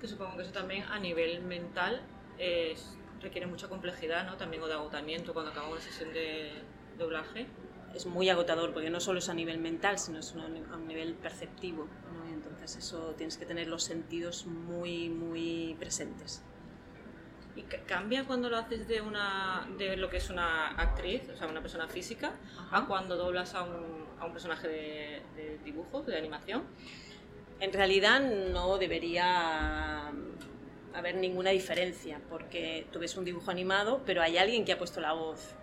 Que 0.00 0.08
supongo 0.08 0.36
que 0.36 0.42
eso 0.42 0.52
también 0.52 0.82
a 0.84 0.98
nivel 0.98 1.40
mental 1.42 2.02
es- 2.38 2.96
requiere 3.20 3.46
mucha 3.46 3.68
complejidad, 3.68 4.26
¿no? 4.26 4.36
También 4.36 4.62
o 4.62 4.66
de 4.68 4.74
agotamiento 4.74 5.32
cuando 5.32 5.50
acaba 5.52 5.68
una 5.68 5.80
sesión 5.80 6.12
de 6.12 6.50
doblaje. 6.98 7.46
Es 7.94 8.06
muy 8.06 8.28
agotador 8.28 8.72
porque 8.72 8.88
no 8.90 9.00
solo 9.00 9.18
es 9.18 9.28
a 9.28 9.34
nivel 9.34 9.58
mental, 9.58 9.98
sino 9.98 10.18
es 10.20 10.34
a 10.34 10.76
un 10.76 10.86
nivel 10.86 11.14
perceptivo. 11.14 11.88
¿no? 12.12 12.28
Y 12.28 12.32
entonces 12.32 12.76
eso 12.76 13.14
tienes 13.16 13.36
que 13.36 13.46
tener 13.46 13.66
los 13.66 13.82
sentidos 13.82 14.46
muy, 14.46 15.08
muy 15.08 15.74
presentes. 15.78 16.42
¿Y 17.56 17.62
ca- 17.62 17.82
cambia 17.86 18.24
cuando 18.26 18.48
lo 18.48 18.56
haces 18.58 18.86
de, 18.86 19.00
una, 19.00 19.66
de 19.76 19.96
lo 19.96 20.08
que 20.08 20.18
es 20.18 20.30
una 20.30 20.68
actriz, 20.68 21.28
o 21.34 21.36
sea, 21.36 21.48
una 21.48 21.60
persona 21.60 21.88
física, 21.88 22.32
Ajá. 22.56 22.78
a 22.78 22.86
cuando 22.86 23.16
doblas 23.16 23.54
a 23.54 23.64
un, 23.64 24.06
a 24.20 24.24
un 24.24 24.32
personaje 24.32 24.68
de, 24.68 25.22
de 25.34 25.58
dibujo, 25.64 26.02
de 26.02 26.16
animación? 26.16 26.62
En 27.58 27.72
realidad 27.72 28.20
no 28.20 28.78
debería 28.78 30.12
haber 30.94 31.16
ninguna 31.16 31.50
diferencia, 31.50 32.20
porque 32.28 32.86
tú 32.92 32.98
ves 32.98 33.16
un 33.16 33.24
dibujo 33.24 33.50
animado, 33.50 34.02
pero 34.06 34.22
hay 34.22 34.38
alguien 34.38 34.64
que 34.64 34.72
ha 34.72 34.78
puesto 34.78 35.00
la 35.00 35.12
voz. 35.12 35.54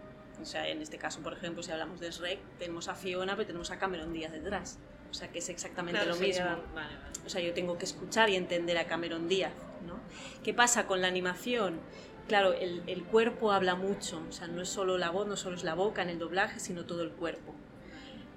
O 0.41 0.45
sea, 0.45 0.67
en 0.67 0.81
este 0.81 0.97
caso, 0.97 1.21
por 1.21 1.33
ejemplo, 1.33 1.63
si 1.63 1.71
hablamos 1.71 1.99
de 1.99 2.11
Shrek, 2.11 2.39
tenemos 2.59 2.87
a 2.87 2.95
Fiona, 2.95 3.35
pero 3.35 3.47
tenemos 3.47 3.71
a 3.71 3.79
Cameron 3.79 4.13
Díaz 4.13 4.31
detrás. 4.31 4.79
O 5.09 5.13
sea, 5.13 5.31
que 5.31 5.39
es 5.39 5.49
exactamente 5.49 5.99
Claro, 5.99 6.15
lo 6.15 6.21
mismo. 6.21 6.45
Vale, 6.45 6.61
vale. 6.75 6.95
O 7.25 7.29
sea, 7.29 7.41
yo 7.41 7.53
tengo 7.53 7.77
que 7.77 7.85
escuchar 7.85 8.29
y 8.29 8.35
entender 8.35 8.77
a 8.77 8.85
Cameron 8.85 9.27
Díaz, 9.27 9.53
¿no? 9.85 9.99
¿Qué 10.43 10.53
pasa 10.53 10.85
con 10.85 11.01
la 11.01 11.07
animación? 11.07 11.79
Claro, 12.27 12.53
el, 12.53 12.83
el 12.87 13.03
cuerpo 13.05 13.51
habla 13.51 13.75
mucho, 13.75 14.21
o 14.27 14.31
sea, 14.31 14.47
no 14.47 14.61
es 14.61 14.69
solo 14.69 14.97
la 14.97 15.09
voz, 15.09 15.27
no 15.27 15.37
solo 15.37 15.55
es 15.55 15.63
la 15.63 15.75
boca 15.75 16.01
en 16.01 16.09
el 16.09 16.19
doblaje, 16.19 16.59
sino 16.59 16.85
todo 16.85 17.01
el 17.03 17.11
cuerpo. 17.11 17.55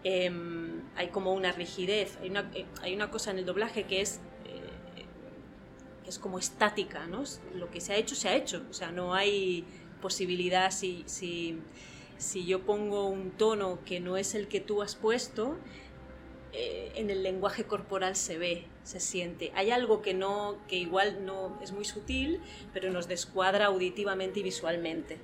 Em, 0.02 0.82
hay 0.96 1.08
como 1.08 1.34
una 1.34 1.52
rigidez, 1.52 2.16
hay 2.22 2.30
una, 2.30 2.50
eh, 2.54 2.64
hay 2.82 2.94
una 2.94 3.10
cosa 3.10 3.32
en 3.32 3.38
el 3.38 3.44
doblaje 3.44 3.84
que 3.84 4.00
es, 4.00 4.16
eh, 4.16 4.20
es 6.10 6.18
como 6.18 6.38
estática, 6.38 7.06
¿no? 7.06 7.24
Lo 7.54 7.70
que 7.70 7.80
se 7.80 7.94
ha 7.94 7.96
hecho, 7.96 8.14
se 8.14 8.28
ha 8.28 8.36
hecho, 8.36 8.64
o 8.68 8.74
sea, 8.74 8.92
no 8.92 9.14
hay 9.14 9.64
posibilidad 10.02 10.70
si, 10.70 11.04
si, 11.06 11.58
si 12.18 12.44
yo 12.44 12.60
pongo 12.60 13.06
un 13.06 13.30
tono 13.30 13.78
que 13.84 14.00
no 14.00 14.16
es 14.16 14.34
el 14.34 14.48
que 14.48 14.60
tú 14.60 14.82
has 14.82 14.94
puesto, 14.96 15.56
eh, 16.52 16.90
en 16.96 17.10
el 17.10 17.22
lenguaje 17.22 17.64
corporal 17.64 18.16
se 18.16 18.36
ve, 18.36 18.66
se 18.82 18.98
siente. 18.98 19.52
Hay 19.54 19.70
algo 19.70 20.02
que 20.02 20.14
no, 20.14 20.58
que 20.66 20.76
igual 20.76 21.24
no 21.24 21.56
es 21.62 21.70
muy 21.72 21.84
sutil, 21.84 22.40
pero 22.72 22.90
nos 22.90 23.06
descuadra 23.06 23.66
auditivamente 23.66 24.40
y 24.40 24.42
visualmente. 24.42 25.18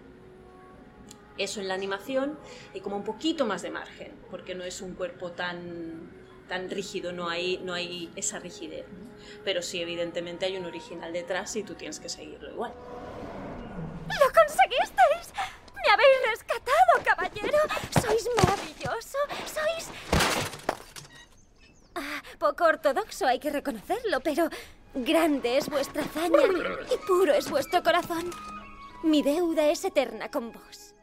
Eso 1.37 1.61
en 1.61 1.69
la 1.69 1.75
animación 1.75 2.39
hay 2.73 2.81
como 2.81 2.97
un 2.97 3.05
poquito 3.05 3.45
más 3.45 3.63
de 3.63 3.71
margen, 3.71 4.13
porque 4.31 4.55
no 4.55 4.65
es 4.65 4.81
un 4.81 4.95
cuerpo 4.95 5.33
tan, 5.33 6.11
tan 6.49 6.71
rígido, 6.71 7.13
no 7.13 7.29
hay, 7.29 7.59
no 7.59 7.75
hay 7.75 8.11
esa 8.17 8.39
rigidez. 8.39 8.87
Pero 9.45 9.63
sí, 9.63 9.81
evidentemente 9.81 10.47
hay 10.47 10.57
un 10.57 10.65
original 10.65 11.13
detrás 11.13 11.55
y 11.57 11.63
tú 11.63 11.75
tienes 11.75 12.01
que 12.01 12.09
seguirlo 12.09 12.51
igual. 12.51 12.73
¡Lo 14.09 14.33
conseguisteis! 14.33 15.33
¡Me 15.75 15.93
habéis 15.93 16.17
rescatado, 16.31 17.05
caballero! 17.05 17.59
¡Sois 18.01 18.29
maravilloso! 18.37 19.19
¡Sois... 19.47 19.89
Ah, 21.95 22.23
poco 22.39 22.65
ortodoxo, 22.65 23.27
hay 23.27 23.39
que 23.39 23.51
reconocerlo, 23.51 24.21
pero 24.21 24.49
grande 24.95 25.59
es 25.59 25.69
vuestra 25.69 26.03
hazaña 26.03 26.43
y 26.93 27.07
puro 27.07 27.33
es 27.33 27.51
vuestro 27.51 27.83
corazón. 27.83 28.31
Mi 29.03 29.23
deuda 29.23 29.69
es 29.69 29.85
eterna 29.85 30.31
con 30.31 30.53
vos. 30.53 30.96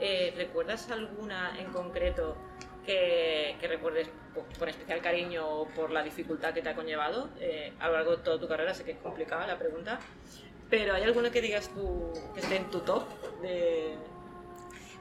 Eh, 0.00 0.32
¿Recuerdas 0.36 0.90
alguna 0.90 1.58
en 1.58 1.70
concreto 1.72 2.36
que, 2.86 3.56
que 3.60 3.68
recuerdes 3.68 4.08
po- 4.34 4.46
con 4.58 4.68
especial 4.68 5.00
cariño 5.02 5.46
o 5.48 5.68
por 5.68 5.90
la 5.90 6.02
dificultad 6.02 6.54
que 6.54 6.62
te 6.62 6.68
ha 6.68 6.74
conllevado 6.74 7.30
eh, 7.40 7.72
a 7.80 7.88
lo 7.88 7.94
largo 7.94 8.16
de 8.16 8.22
toda 8.22 8.38
tu 8.38 8.48
carrera? 8.48 8.74
Sé 8.74 8.84
que 8.84 8.92
es 8.92 8.98
complicada 8.98 9.46
la 9.46 9.58
pregunta, 9.58 9.98
pero 10.70 10.94
¿hay 10.94 11.02
alguno 11.02 11.30
que 11.30 11.40
digas 11.40 11.68
tú 11.74 12.12
que 12.34 12.40
esté 12.40 12.56
en 12.56 12.70
tu 12.70 12.80
top? 12.80 13.02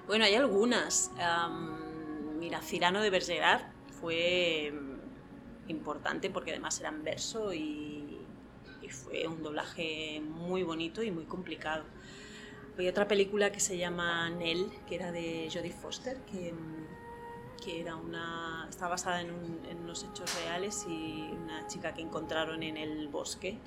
Bueno, 0.08 0.26
hay 0.26 0.36
algunas. 0.36 1.12
Am, 1.20 2.38
mira, 2.40 2.62
Cirano 2.62 3.02
de 3.02 3.10
Bergerac 3.10 3.70
fue 4.00 4.72
importante 5.68 6.30
porque 6.30 6.52
además 6.52 6.80
era 6.80 6.90
en 6.90 7.04
verso 7.04 7.54
y 7.54 8.26
fue 8.90 9.28
un 9.28 9.44
doblaje 9.44 10.22
muy 10.22 10.64
bonito 10.64 11.04
y 11.04 11.12
muy 11.12 11.26
complicado. 11.26 11.84
Hay 12.78 12.88
otra 12.88 13.08
película 13.08 13.52
que 13.52 13.60
se 13.60 13.78
llama 13.78 14.30
Nell, 14.30 14.72
que 14.88 14.96
era 14.96 15.12
de 15.12 15.50
Jodie 15.52 15.72
Foster, 15.72 16.18
que, 16.32 16.54
que 17.64 17.82
era 17.82 17.96
una, 17.96 18.68
está 18.70 18.88
basada 18.88 19.22
en, 19.22 19.32
un- 19.32 19.66
en 19.70 19.80
unos 19.80 20.04
hechos 20.04 20.34
reales 20.44 20.86
y 20.88 21.30
una 21.44 21.66
chica 21.68 21.94
que 21.94 22.02
encontraron 22.02 22.62
en 22.62 22.78
el 22.78 23.08
bosque 23.08 23.58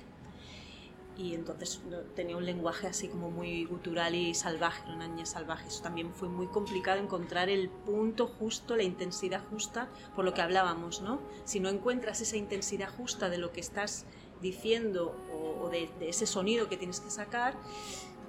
y 1.17 1.35
entonces 1.35 1.81
tenía 2.15 2.37
un 2.37 2.45
lenguaje 2.45 2.87
así 2.87 3.09
como 3.09 3.29
muy 3.29 3.65
gutural 3.65 4.15
y 4.15 4.33
salvaje, 4.33 4.89
una 4.89 5.07
niña 5.07 5.25
salvaje. 5.25 5.67
Eso 5.67 5.83
también 5.83 6.13
fue 6.13 6.29
muy 6.29 6.47
complicado 6.47 6.99
encontrar 6.99 7.49
el 7.49 7.69
punto 7.69 8.27
justo, 8.27 8.77
la 8.77 8.83
intensidad 8.83 9.41
justa, 9.49 9.89
por 10.15 10.23
lo 10.23 10.33
que 10.33 10.41
hablábamos, 10.41 11.01
¿no? 11.01 11.19
Si 11.43 11.59
no 11.59 11.67
encuentras 11.69 12.21
esa 12.21 12.37
intensidad 12.37 12.89
justa 12.95 13.29
de 13.29 13.37
lo 13.37 13.51
que 13.51 13.59
estás 13.59 14.05
diciendo 14.41 15.13
o, 15.31 15.69
de 15.69 15.89
ese 16.09 16.25
sonido 16.25 16.67
que 16.69 16.77
tienes 16.77 16.99
que 17.01 17.11
sacar, 17.11 17.53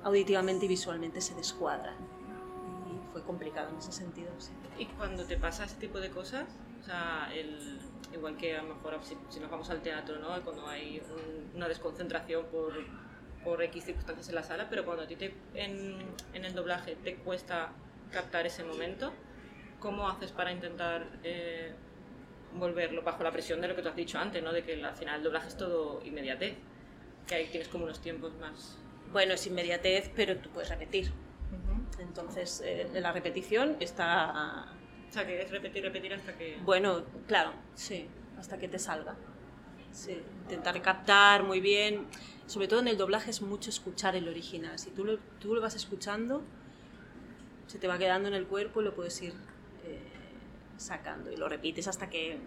auditivamente 0.05 0.65
y 0.67 0.69
visualmente 0.69 1.21
se 1.21 1.35
descuadra. 1.35 1.95
Y 2.89 3.13
fue 3.13 3.23
complicado 3.23 3.71
en 3.71 3.77
ese 3.79 3.93
sentido, 3.93 4.31
sí. 4.39 4.51
Y 4.79 4.87
cuando 4.87 5.25
te 5.25 5.37
pasa 5.37 5.65
ese 5.65 5.77
tipo 5.77 6.01
de 6.01 6.11
cosas, 6.11 6.47
o 6.81 6.85
sea, 6.85 7.31
el, 7.35 7.79
igual 8.13 8.37
que 8.37 8.57
a 8.57 8.63
lo 8.63 8.75
mejor 8.75 8.99
si, 9.03 9.17
si 9.29 9.39
nos 9.41 9.51
vamos 9.51 9.71
al 9.71 9.81
teatro, 9.83 10.19
¿no? 10.19 10.41
Cuando 10.43 10.67
hay 10.67 11.01
un- 11.01 11.57
una 11.57 11.69
desconcentración 11.69 12.47
por, 12.47 12.73
por 13.45 13.63
X 13.63 13.85
circunstancias 13.85 14.29
en 14.29 14.35
la 14.35 14.43
sala, 14.43 14.69
pero 14.69 14.85
cuando 14.85 15.05
a 15.05 15.07
ti 15.07 15.17
te, 15.17 15.35
en, 15.55 15.99
en 16.33 16.45
el 16.45 16.55
doblaje 16.55 16.97
te 16.97 17.17
cuesta 17.17 17.71
captar 18.11 18.47
ese 18.47 18.65
momento, 18.65 19.13
¿cómo 19.79 20.09
haces 20.09 20.33
para 20.33 20.53
intentar 20.53 21.07
eh, 21.23 21.75
volverlo 22.55 23.03
bajo 23.03 23.23
la 23.23 23.31
presión 23.31 23.61
de 23.61 23.69
lo 23.69 23.77
que 23.77 23.83
tú 23.83 23.89
has 23.89 23.97
dicho 23.97 24.19
antes, 24.19 24.43
¿no? 24.43 24.53
De 24.53 24.63
que 24.65 24.83
al 24.85 24.95
final 24.97 25.19
el 25.19 25.25
doblaje 25.25 25.49
es 25.49 25.57
todo 25.57 26.01
inmediatez, 26.05 26.57
que 27.27 27.35
ahí 27.35 27.47
tienes 27.49 27.69
como 27.69 27.85
unos 27.85 28.01
tiempos 28.01 28.35
más... 28.39 28.79
Bueno, 29.13 29.35
es 29.35 29.47
inmediatez, 29.47 30.11
pero 30.15 30.37
tú 30.39 30.51
puedes 30.51 30.71
repetir. 30.71 31.13
Entonces, 31.99 32.63
eh, 32.65 32.89
la 32.95 33.13
repetición 33.13 33.77
está 33.81 34.75
O 35.09 35.13
sea, 35.13 35.27
que 35.27 35.43
es 35.43 35.51
repetir, 35.51 35.83
repetir 35.83 36.15
hasta 36.15 36.37
que... 36.37 36.59
Bueno, 36.65 37.05
claro, 37.29 37.53
sí, 37.75 38.09
hasta 38.39 38.59
que 38.59 38.69
te 38.69 38.79
salga. 38.79 39.15
Sí, 39.93 40.21
intentar 40.45 40.81
captar 40.81 41.43
muy 41.43 41.61
bien. 41.61 42.07
Sobre 42.47 42.69
todo 42.69 42.81
en 42.81 42.89
el 42.89 42.97
doblaje 42.97 43.31
es 43.31 43.43
mucho 43.43 43.71
escuchar 43.71 44.17
el 44.17 44.29
original. 44.29 44.79
Si 44.79 44.91
tú 44.91 45.05
lo, 45.05 45.19
tú 45.39 45.55
lo 45.55 45.61
vas 45.61 45.75
escuchando, 45.75 46.43
se 47.67 47.79
te 47.79 47.87
va 47.87 47.99
quedando 47.99 48.29
en 48.29 48.35
el 48.35 48.47
cuerpo 48.47 48.81
y 48.81 48.85
lo 48.85 48.95
puedes 48.95 49.21
ir 49.23 49.35
eh, 49.85 50.01
sacando. 50.79 51.31
Y 51.31 51.37
lo 51.37 51.49
repites 51.49 51.87
hasta 51.89 52.09
que, 52.09 52.39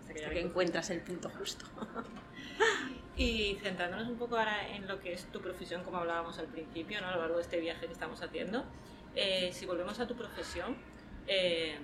hasta 0.00 0.14
que 0.14 0.20
hasta 0.20 0.34
que 0.34 0.40
encuentras 0.40 0.90
el 0.90 1.00
punto 1.00 1.28
justo. 1.28 1.64
Y 3.18 3.58
centrándonos 3.60 4.06
un 4.06 4.16
poco 4.16 4.38
ahora 4.38 4.68
en 4.68 4.86
lo 4.86 5.00
que 5.00 5.12
es 5.12 5.24
tu 5.32 5.40
profesión, 5.40 5.82
como 5.82 5.96
hablábamos 5.96 6.38
al 6.38 6.46
principio, 6.46 7.00
¿no? 7.00 7.08
a 7.08 7.16
lo 7.16 7.20
largo 7.22 7.36
de 7.36 7.42
este 7.42 7.58
viaje 7.58 7.86
que 7.86 7.92
estamos 7.92 8.22
haciendo, 8.22 8.64
eh, 9.16 9.50
si 9.52 9.66
volvemos 9.66 9.98
a 9.98 10.06
tu 10.06 10.14
profesión, 10.14 10.76
eh, 11.26 11.76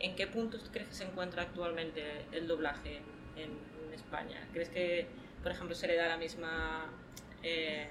¿en 0.00 0.16
qué 0.16 0.26
puntos 0.26 0.68
crees 0.72 0.88
que 0.88 0.94
se 0.94 1.04
encuentra 1.04 1.42
actualmente 1.42 2.26
el 2.32 2.48
doblaje 2.48 2.96
en, 3.36 3.56
en 3.86 3.94
España? 3.94 4.48
¿Crees 4.52 4.68
que, 4.68 5.06
por 5.44 5.52
ejemplo, 5.52 5.76
se 5.76 5.86
le 5.86 5.94
da 5.94 6.08
la 6.08 6.16
misma, 6.16 6.90
eh, 7.44 7.88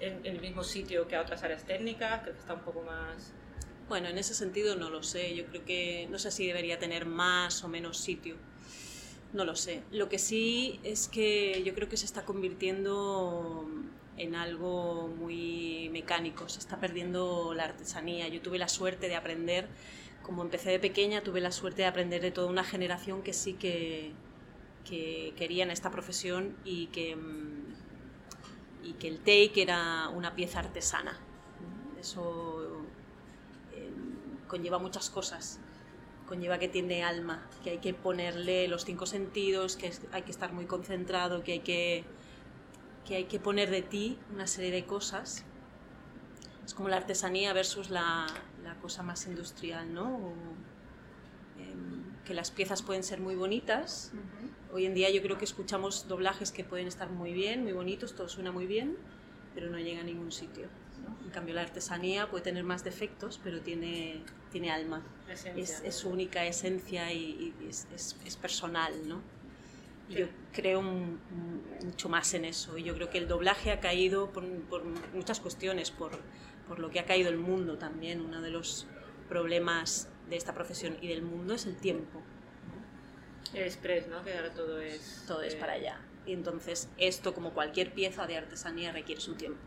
el, 0.00 0.24
el 0.24 0.40
mismo 0.40 0.64
sitio 0.64 1.06
que 1.06 1.16
a 1.16 1.20
otras 1.20 1.42
áreas 1.42 1.64
técnicas? 1.64 2.22
¿Crees 2.22 2.36
que 2.36 2.40
está 2.40 2.54
un 2.54 2.62
poco 2.62 2.80
más...? 2.80 3.34
Bueno, 3.86 4.08
en 4.08 4.16
ese 4.16 4.32
sentido 4.32 4.76
no 4.76 4.88
lo 4.88 5.02
sé. 5.02 5.34
Yo 5.34 5.44
creo 5.44 5.66
que 5.66 6.08
no 6.10 6.18
sé 6.18 6.30
si 6.30 6.46
debería 6.46 6.78
tener 6.78 7.04
más 7.04 7.62
o 7.64 7.68
menos 7.68 7.98
sitio. 7.98 8.36
No 9.34 9.44
lo 9.44 9.56
sé. 9.56 9.82
Lo 9.90 10.08
que 10.08 10.20
sí 10.20 10.78
es 10.84 11.08
que 11.08 11.60
yo 11.64 11.74
creo 11.74 11.88
que 11.88 11.96
se 11.96 12.06
está 12.06 12.24
convirtiendo 12.24 13.66
en 14.16 14.36
algo 14.36 15.08
muy 15.08 15.88
mecánico. 15.92 16.48
Se 16.48 16.60
está 16.60 16.78
perdiendo 16.78 17.52
la 17.52 17.64
artesanía. 17.64 18.28
Yo 18.28 18.40
tuve 18.40 18.58
la 18.58 18.68
suerte 18.68 19.08
de 19.08 19.16
aprender, 19.16 19.66
como 20.22 20.42
empecé 20.42 20.70
de 20.70 20.78
pequeña, 20.78 21.20
tuve 21.22 21.40
la 21.40 21.50
suerte 21.50 21.82
de 21.82 21.88
aprender 21.88 22.22
de 22.22 22.30
toda 22.30 22.46
una 22.46 22.62
generación 22.62 23.22
que 23.22 23.32
sí 23.32 23.54
que, 23.54 24.12
que 24.88 25.34
querían 25.36 25.72
esta 25.72 25.90
profesión 25.90 26.56
y 26.64 26.86
que, 26.86 27.18
que 29.00 29.08
el 29.08 29.18
take 29.18 29.62
era 29.62 30.10
una 30.10 30.36
pieza 30.36 30.60
artesana. 30.60 31.18
Eso 32.00 32.84
eh, 33.72 33.90
conlleva 34.46 34.78
muchas 34.78 35.10
cosas. 35.10 35.58
Conlleva 36.26 36.58
que 36.58 36.68
tiene 36.68 37.04
alma, 37.04 37.46
que 37.62 37.70
hay 37.70 37.78
que 37.78 37.94
ponerle 37.94 38.66
los 38.68 38.84
cinco 38.84 39.06
sentidos, 39.06 39.76
que 39.76 39.92
hay 40.12 40.22
que 40.22 40.30
estar 40.30 40.52
muy 40.52 40.66
concentrado, 40.66 41.42
que 41.42 41.52
hay 41.52 41.60
que, 41.60 42.04
que 43.06 43.16
hay 43.16 43.24
que 43.24 43.38
poner 43.38 43.70
de 43.70 43.82
ti 43.82 44.18
una 44.32 44.46
serie 44.46 44.70
de 44.70 44.86
cosas 44.86 45.44
es 46.64 46.74
como 46.74 46.88
la 46.88 46.96
artesanía 46.96 47.52
versus 47.52 47.90
la, 47.90 48.26
la 48.62 48.74
cosa 48.76 49.02
más 49.02 49.26
industrial, 49.26 49.92
¿no? 49.92 50.16
O, 50.16 50.32
em, 51.58 52.04
que 52.24 52.34
las 52.34 52.50
piezas 52.50 52.82
pueden 52.82 53.02
ser 53.02 53.20
muy 53.20 53.34
bonitas. 53.34 54.12
Hoy 54.72 54.86
en 54.86 54.94
día 54.94 55.10
yo 55.10 55.22
creo 55.22 55.36
que 55.36 55.44
escuchamos 55.44 56.08
doblajes 56.08 56.52
que 56.52 56.64
pueden 56.64 56.86
estar 56.86 57.10
muy 57.10 57.32
bien, 57.32 57.62
muy 57.62 57.72
bonitos, 57.72 58.14
todo 58.14 58.28
suena 58.28 58.50
muy 58.50 58.66
bien, 58.66 58.96
pero 59.54 59.70
no 59.70 59.78
llega 59.78 60.00
a 60.00 60.04
ningún 60.04 60.32
sitio. 60.32 60.68
¿No? 61.02 61.16
En 61.24 61.30
cambio 61.30 61.54
la 61.54 61.62
artesanía 61.62 62.28
puede 62.30 62.44
tener 62.44 62.64
más 62.64 62.84
defectos, 62.84 63.40
pero 63.42 63.60
tiene, 63.60 64.22
tiene 64.52 64.70
alma. 64.70 65.02
Es, 65.60 65.80
es 65.84 65.94
su 65.94 66.08
única 66.10 66.44
esencia 66.46 67.12
y, 67.12 67.54
y 67.60 67.68
es, 67.68 67.86
es- 67.94 68.16
es 68.24 68.36
personal, 68.36 68.92
¿no? 69.08 69.20
Y 70.08 70.16
Yo 70.16 70.26
creo 70.52 70.80
un- 70.80 71.18
un- 71.32 71.62
mucho 71.86 72.08
más 72.08 72.34
en 72.34 72.44
eso. 72.44 72.76
Y 72.76 72.82
yo 72.84 72.94
creo 72.94 73.08
que 73.10 73.18
el 73.18 73.26
doblaje 73.26 73.72
ha 73.72 73.80
caído 73.80 74.30
por, 74.30 74.44
por 74.64 74.84
muchas 75.14 75.40
cuestiones, 75.40 75.90
por, 75.90 76.12
por 76.68 76.78
lo 76.78 76.90
que 76.90 77.00
ha 77.00 77.06
caído 77.06 77.30
el 77.30 77.38
mundo 77.38 77.78
también. 77.78 78.20
Uno 78.20 78.42
de 78.42 78.50
los 78.50 78.86
problemas 79.28 80.08
de 80.28 80.36
esta 80.36 80.52
profesión 80.54 80.98
y 81.00 81.08
del 81.08 81.22
mundo 81.22 81.54
es 81.54 81.64
el 81.66 81.76
tiempo. 81.76 82.20
El 83.54 83.62
express, 83.64 84.06
¿no? 84.08 84.22
Que 84.24 84.36
ahora 84.36 84.52
todo 84.52 84.80
es... 84.80 85.24
Todo 85.26 85.42
es 85.42 85.54
eh, 85.54 85.58
para 85.58 85.72
allá. 85.74 86.00
Y 86.26 86.32
entonces 86.32 86.88
esto, 86.98 87.32
como 87.34 87.52
cualquier 87.54 87.92
pieza 87.94 88.26
de 88.26 88.36
artesanía, 88.36 88.92
requiere 88.92 89.20
su 89.20 89.34
tiempo. 89.34 89.60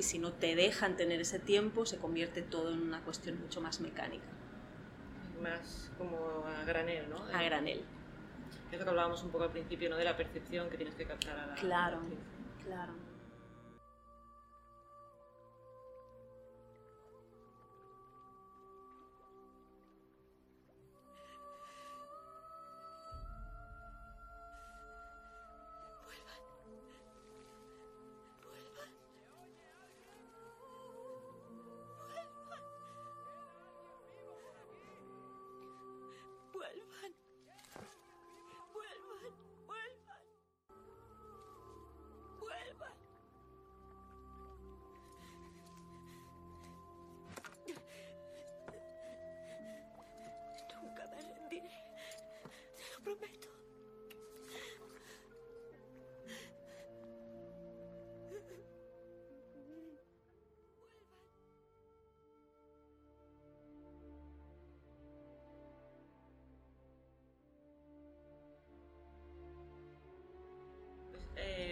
Y 0.00 0.02
si 0.02 0.18
no 0.18 0.32
te 0.32 0.56
dejan 0.56 0.96
tener 0.96 1.20
ese 1.20 1.38
tiempo, 1.38 1.84
se 1.84 1.98
convierte 1.98 2.40
todo 2.40 2.72
en 2.72 2.80
una 2.80 3.02
cuestión 3.02 3.38
mucho 3.38 3.60
más 3.60 3.82
mecánica, 3.82 4.24
Más 5.42 5.90
como 5.98 6.42
a 6.46 6.64
granel, 6.64 7.10
¿no? 7.10 7.18
a 7.18 7.42
granel. 7.42 7.84
Es 8.72 8.78
lo 8.78 8.84
que 8.84 8.88
hablábamos 8.88 9.22
un 9.22 9.28
poco 9.28 9.44
al 9.44 9.50
principio, 9.50 9.90
¿no? 9.90 9.98
De 9.98 10.04
la 10.04 10.16
percepción 10.16 10.70
que 10.70 10.78
tienes 10.78 10.94
que 10.94 11.04
captar 11.04 11.38
a 11.38 11.46
la... 11.48 11.54
Claro, 11.56 11.98
a 11.98 12.00
la 12.00 12.64
claro. 12.64 12.92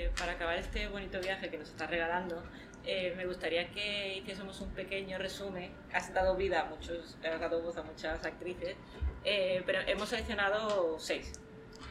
Eh, 0.09 0.13
para 0.19 0.33
acabar 0.33 0.57
este 0.59 0.89
bonito 0.89 1.21
viaje 1.21 1.51
que 1.51 1.59
nos 1.59 1.69
está 1.69 1.87
regalando, 1.87 2.43
eh, 2.85 3.13
me 3.17 3.27
gustaría 3.27 3.71
que 3.71 4.17
hiciésemos 4.19 4.61
un 4.61 4.71
pequeño 4.71 5.19
resumen. 5.19 5.71
Has 5.93 6.13
dado 6.15 6.37
vida 6.37 6.63
a 6.63 6.65
muchos, 6.65 7.17
has 7.23 7.41
dado 7.41 7.61
voz 7.63 7.77
a 7.77 7.83
muchas 7.83 8.25
actrices, 8.25 8.77
eh, 9.25 9.63
pero 9.67 9.81
hemos 9.87 10.09
seleccionado 10.09 10.99
seis. 10.99 11.33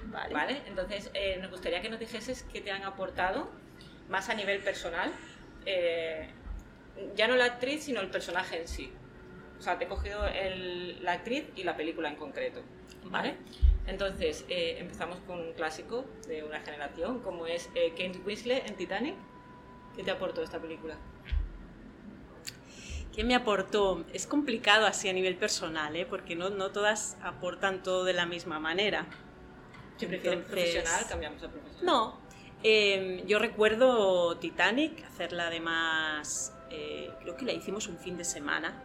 Vale. 0.05 0.33
¿Vale? 0.33 0.61
Entonces, 0.67 1.11
eh, 1.13 1.37
nos 1.41 1.51
gustaría 1.51 1.81
que 1.81 1.89
nos 1.89 1.99
dijeses 1.99 2.45
qué 2.51 2.61
te 2.61 2.71
han 2.71 2.83
aportado, 2.83 3.49
más 4.09 4.29
a 4.29 4.33
nivel 4.33 4.61
personal, 4.61 5.11
eh, 5.65 6.29
ya 7.15 7.27
no 7.27 7.35
la 7.35 7.45
actriz, 7.45 7.83
sino 7.83 8.01
el 8.01 8.09
personaje 8.09 8.61
en 8.61 8.67
sí. 8.67 8.91
O 9.59 9.61
sea, 9.61 9.77
te 9.77 9.85
he 9.85 9.87
cogido 9.87 10.25
el- 10.27 11.03
la 11.03 11.13
actriz 11.13 11.45
y 11.55 11.63
la 11.63 11.75
película 11.75 12.09
en 12.09 12.15
concreto. 12.15 12.63
¿Vale? 13.03 13.35
Entonces, 13.87 14.45
eh, 14.49 14.77
empezamos 14.79 15.19
con 15.25 15.39
un 15.39 15.53
clásico 15.53 16.05
de 16.27 16.43
una 16.43 16.59
generación, 16.59 17.19
como 17.19 17.47
es 17.47 17.69
eh, 17.73 17.91
Kate 17.91 18.19
Winslet 18.25 18.67
en 18.67 18.75
Titanic. 18.75 19.15
¿Qué 19.95 20.03
te 20.03 20.11
aportó 20.11 20.43
esta 20.43 20.59
película? 20.59 20.97
¿Qué 23.17 23.23
me 23.23 23.33
aportó? 23.33 24.05
Es 24.13 24.27
complicado 24.27 24.85
así 24.85 25.09
a 25.09 25.13
nivel 25.13 25.37
personal, 25.37 25.95
¿eh? 25.95 26.05
porque 26.05 26.35
no, 26.35 26.51
no 26.51 26.69
todas 26.71 27.17
aportan 27.23 27.81
todo 27.81 28.03
de 28.03 28.13
la 28.13 28.27
misma 28.27 28.59
manera. 28.59 29.07
Si 29.97 30.05
prefieres 30.05 30.45
profesional, 30.45 31.05
cambiamos 31.09 31.41
a 31.41 31.49
profesional. 31.49 31.83
No, 31.83 32.19
eh, 32.63 33.23
yo 33.25 33.39
recuerdo 33.39 34.37
Titanic, 34.37 35.03
hacerla 35.05 35.47
además, 35.47 36.53
eh, 36.69 37.11
creo 37.21 37.35
que 37.35 37.45
la 37.45 37.53
hicimos 37.53 37.87
un 37.87 37.97
fin 37.97 38.17
de 38.17 38.23
semana 38.23 38.83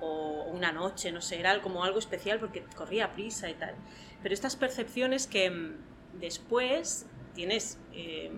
o 0.00 0.44
una 0.44 0.70
noche, 0.72 1.10
no 1.12 1.20
sé, 1.20 1.40
era 1.40 1.60
como 1.60 1.82
algo 1.82 1.98
especial 1.98 2.38
porque 2.38 2.62
corría 2.76 3.06
a 3.06 3.12
prisa 3.12 3.50
y 3.50 3.54
tal. 3.54 3.74
Pero 4.22 4.34
estas 4.34 4.56
percepciones 4.56 5.26
que 5.26 5.50
mm, 5.50 6.20
después 6.20 7.06
tienes, 7.34 7.78
eh, 7.92 8.30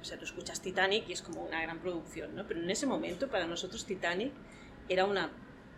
o 0.00 0.04
sea, 0.04 0.18
tú 0.18 0.24
escuchas 0.24 0.60
Titanic 0.60 1.08
y 1.08 1.12
es 1.12 1.22
como 1.22 1.42
una 1.42 1.60
gran 1.62 1.80
producción, 1.80 2.34
¿no? 2.34 2.46
Pero 2.46 2.60
en 2.60 2.70
ese 2.70 2.86
momento 2.86 3.28
para 3.28 3.46
nosotros 3.46 3.84
Titanic 3.86 4.32
era 4.88 5.04
una 5.04 5.30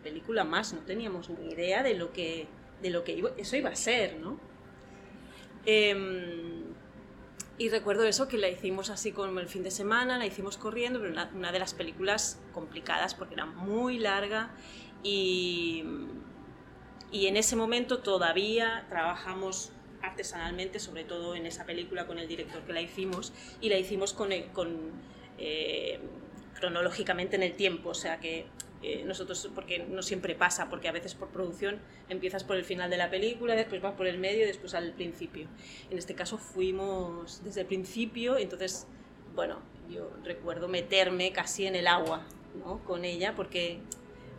película 0.03 0.45
más, 0.45 0.73
no 0.73 0.81
teníamos 0.81 1.31
ni 1.31 1.53
idea 1.53 1.83
de 1.83 1.95
lo 1.95 2.13
que, 2.13 2.47
de 2.83 2.91
lo 2.91 3.05
que 3.05 3.25
eso 3.39 3.57
iba 3.57 3.71
a 3.71 3.77
ser, 3.77 4.19
¿no? 4.19 4.39
Em, 5.67 6.65
y 7.57 7.69
recuerdo 7.69 8.05
eso, 8.05 8.29
que 8.29 8.37
la 8.37 8.49
hicimos 8.49 8.91
así 8.91 9.13
como 9.13 9.39
el 9.41 9.47
fin 9.47 9.63
de 9.63 9.71
semana, 9.71 10.19
la 10.19 10.27
hicimos 10.27 10.59
corriendo, 10.59 10.99
pero 10.99 11.13
una, 11.13 11.31
una 11.35 11.53
de 11.53 11.59
las 11.59 11.73
películas 11.73 12.41
complicadas 12.53 13.15
porque 13.15 13.35
era 13.35 13.47
muy 13.47 13.99
larga 13.99 14.51
y, 15.03 15.85
y 17.15 17.29
en 17.29 17.37
ese 17.37 17.55
momento 17.55 18.01
todavía 18.01 18.85
trabajamos 18.89 19.71
artesanalmente, 20.03 20.81
sobre 20.81 21.05
todo 21.05 21.35
en 21.37 21.47
esa 21.47 21.65
película 21.65 22.07
con 22.07 22.19
el 22.19 22.27
director 22.29 22.61
que 22.63 22.73
la 22.73 22.81
hicimos, 22.83 23.33
y 23.61 23.69
la 23.71 23.79
hicimos 23.79 24.13
con, 24.13 24.33
el- 24.33 24.47
con, 24.53 24.91
eh, 25.39 26.01
cronológicamente 26.59 27.37
en 27.37 27.43
el 27.43 27.55
tiempo, 27.55 27.91
o 27.91 27.95
sea 27.95 28.19
que 28.19 28.47
eh, 28.83 29.03
nosotros, 29.07 29.49
porque 29.55 29.79
no 29.79 30.03
siempre 30.03 30.35
pasa, 30.35 30.69
porque 30.69 30.89
a 30.89 30.93
veces 30.93 31.15
por 31.15 31.29
producción 31.29 31.79
empiezas 32.11 32.45
por 32.45 32.57
el 32.57 32.65
final 32.65 32.91
de 32.91 32.99
la 32.99 33.09
película, 33.11 33.55
después 33.55 33.81
vas 33.81 33.95
por 33.95 34.07
el 34.07 34.19
medio 34.19 34.43
y 34.43 34.47
después 34.47 34.75
al 34.75 34.93
principio. 34.93 35.47
En 35.91 35.97
este 35.97 36.15
caso 36.15 36.37
fuimos 36.37 37.43
desde 37.45 37.63
el 37.63 37.67
principio, 37.67 38.37
entonces, 38.37 38.87
bueno, 39.35 39.61
yo 39.89 40.11
recuerdo 40.23 40.69
meterme 40.69 41.33
casi 41.33 41.67
en 41.67 41.77
el 41.77 41.87
agua 41.87 42.27
¿no? 42.63 42.85
con 42.85 43.07
ella, 43.07 43.35
porque 43.35 43.79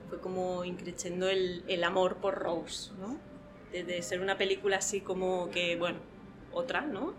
fue 0.10 0.20
como 0.20 0.64
increciendo 0.66 1.30
el, 1.30 1.64
el 1.68 1.84
amor 1.84 2.18
por 2.18 2.36
Rose, 2.36 2.92
¿no? 3.00 3.18
De, 3.72 3.84
de 3.84 4.02
ser 4.02 4.22
una 4.22 4.38
película 4.38 4.78
así 4.78 5.02
como 5.02 5.50
que, 5.52 5.76
bueno, 5.76 6.00
otra, 6.52 6.82
¿no? 6.82 7.14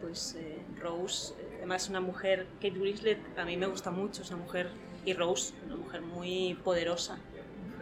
Pues 0.00 0.34
eh, 0.38 0.58
Rose, 0.80 1.34
eh, 1.38 1.54
además 1.58 1.88
una 1.88 2.00
mujer, 2.00 2.46
Kate 2.54 2.78
Winslet 2.78 3.18
a 3.38 3.44
mí 3.44 3.56
me 3.56 3.66
gusta 3.66 3.90
mucho, 3.90 4.22
es 4.22 4.30
una 4.30 4.42
mujer, 4.42 4.68
y 5.04 5.12
Rose, 5.12 5.52
una 5.66 5.76
mujer 5.76 6.00
muy 6.02 6.54
poderosa, 6.64 7.18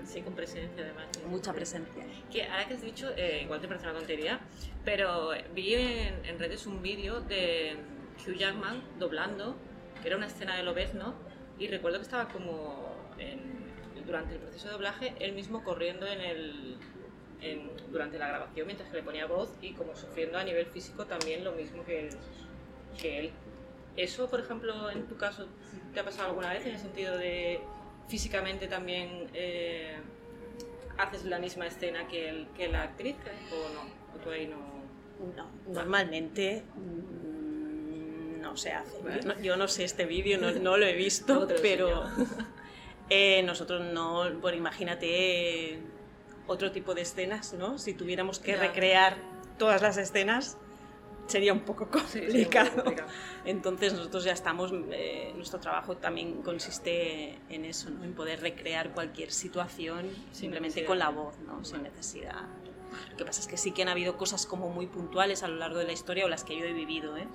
Sí, 0.04 0.22
con 0.22 0.32
presencia 0.32 0.84
además. 0.84 1.06
mucha 1.28 1.52
presencia. 1.52 2.02
Que 2.32 2.44
ahora 2.44 2.66
que 2.66 2.74
has 2.74 2.80
dicho, 2.82 3.10
eh, 3.16 3.42
igual 3.44 3.60
te 3.60 3.68
parece 3.68 3.84
una 3.88 3.98
tontería, 3.98 4.40
pero 4.84 5.32
vi 5.54 5.74
en, 5.74 6.24
en 6.24 6.38
redes 6.38 6.66
un 6.66 6.80
vídeo 6.82 7.20
de 7.20 7.76
Hugh 8.26 8.34
Jackman 8.36 8.82
doblando, 8.98 9.54
que 10.00 10.08
era 10.08 10.16
una 10.16 10.26
escena 10.26 10.56
de 10.56 10.62
Lobezno, 10.62 11.14
y 11.58 11.66
recuerdo 11.68 11.98
que 11.98 12.04
estaba 12.04 12.28
como 12.28 12.87
en- 13.18 14.04
durante 14.06 14.34
el 14.34 14.40
proceso 14.40 14.66
de 14.68 14.72
doblaje, 14.72 15.14
él 15.20 15.32
mismo 15.32 15.62
corriendo 15.62 16.06
en 16.06 16.20
el, 16.20 16.76
en- 17.42 17.70
durante 17.92 18.18
la 18.18 18.28
grabación 18.28 18.66
mientras 18.66 18.88
que 18.90 18.96
le 18.96 19.02
ponía 19.02 19.26
voz 19.26 19.50
y 19.60 19.72
como 19.72 19.94
sufriendo 19.96 20.38
a 20.38 20.44
nivel 20.44 20.66
físico 20.66 21.04
también 21.06 21.44
lo 21.44 21.52
mismo 21.52 21.84
que 21.84 22.08
él. 22.08 22.16
Que 23.00 23.18
él. 23.18 23.30
¿Eso, 23.96 24.30
por 24.30 24.40
ejemplo, 24.40 24.90
en 24.90 25.06
tu 25.06 25.16
caso, 25.16 25.46
te 25.92 26.00
ha 26.00 26.04
pasado 26.04 26.28
alguna 26.30 26.52
vez 26.52 26.64
en 26.66 26.74
el 26.74 26.78
sentido 26.80 27.16
de 27.18 27.60
físicamente 28.08 28.66
también 28.68 29.28
eh, 29.34 29.96
haces 30.96 31.24
la 31.24 31.38
misma 31.38 31.66
escena 31.66 32.06
que, 32.08 32.28
el, 32.28 32.46
que 32.56 32.68
la 32.68 32.82
actriz 32.84 33.16
o 33.52 33.74
no? 33.74 33.80
¿O 34.16 34.22
tú 34.24 34.30
ahí 34.30 34.46
no...? 34.46 34.78
No, 35.36 35.50
normalmente 35.72 36.62
mm, 36.76 38.40
no 38.40 38.56
se 38.56 38.72
hace. 38.72 38.96
Yo 39.42 39.56
no, 39.56 39.66
sé 39.68 39.82
este 39.84 40.04
vídeo, 40.06 40.38
no, 40.38 40.52
no 40.52 40.76
lo 40.76 40.86
he 40.86 40.94
visto, 40.94 41.48
pero. 41.62 42.04
Eh, 43.10 43.42
nosotros 43.42 43.82
no, 43.92 44.30
bueno, 44.40 44.58
imagínate 44.58 45.72
eh, 45.74 45.82
otro 46.46 46.72
tipo 46.72 46.94
de 46.94 47.02
escenas, 47.02 47.52
¿no? 47.54 47.78
Si 47.78 47.94
tuviéramos 47.94 48.38
que 48.38 48.52
Ya. 48.52 48.58
recrear 48.60 49.16
todas 49.58 49.82
las 49.82 49.96
escenas, 49.96 50.56
sería 51.26 51.52
un 51.52 51.60
poco 51.60 51.88
complicado. 51.90 52.84
Entonces 53.44 53.92
nosotros 53.92 54.24
ya 54.24 54.32
estamos, 54.32 54.72
eh, 54.92 55.32
nuestro 55.36 55.60
trabajo 55.60 55.96
también 55.96 56.42
consiste 56.42 57.38
en 57.48 57.64
eso, 57.64 57.90
¿no? 57.90 58.04
en 58.04 58.14
poder 58.14 58.40
recrear 58.40 58.92
cualquier 58.92 59.30
situación 59.30 60.08
simplemente 60.32 60.80
necesidad. 60.80 60.86
con 60.86 60.98
la 60.98 61.08
voz, 61.10 61.38
¿no? 61.40 61.64
sin 61.64 61.82
necesidad. 61.82 62.46
Lo 63.10 63.16
que 63.18 63.24
pasa 63.26 63.40
es 63.42 63.46
que 63.46 63.58
sí 63.58 63.72
que 63.72 63.82
han 63.82 63.88
habido 63.88 64.16
cosas 64.16 64.46
como 64.46 64.70
muy 64.70 64.86
puntuales 64.86 65.42
a 65.42 65.48
lo 65.48 65.56
largo 65.56 65.78
de 65.78 65.84
la 65.84 65.92
historia 65.92 66.24
o 66.24 66.28
las 66.28 66.44
que 66.44 66.58
yo 66.58 66.64
he 66.64 66.72
vivido. 66.72 67.16
¿eh? 67.18 67.28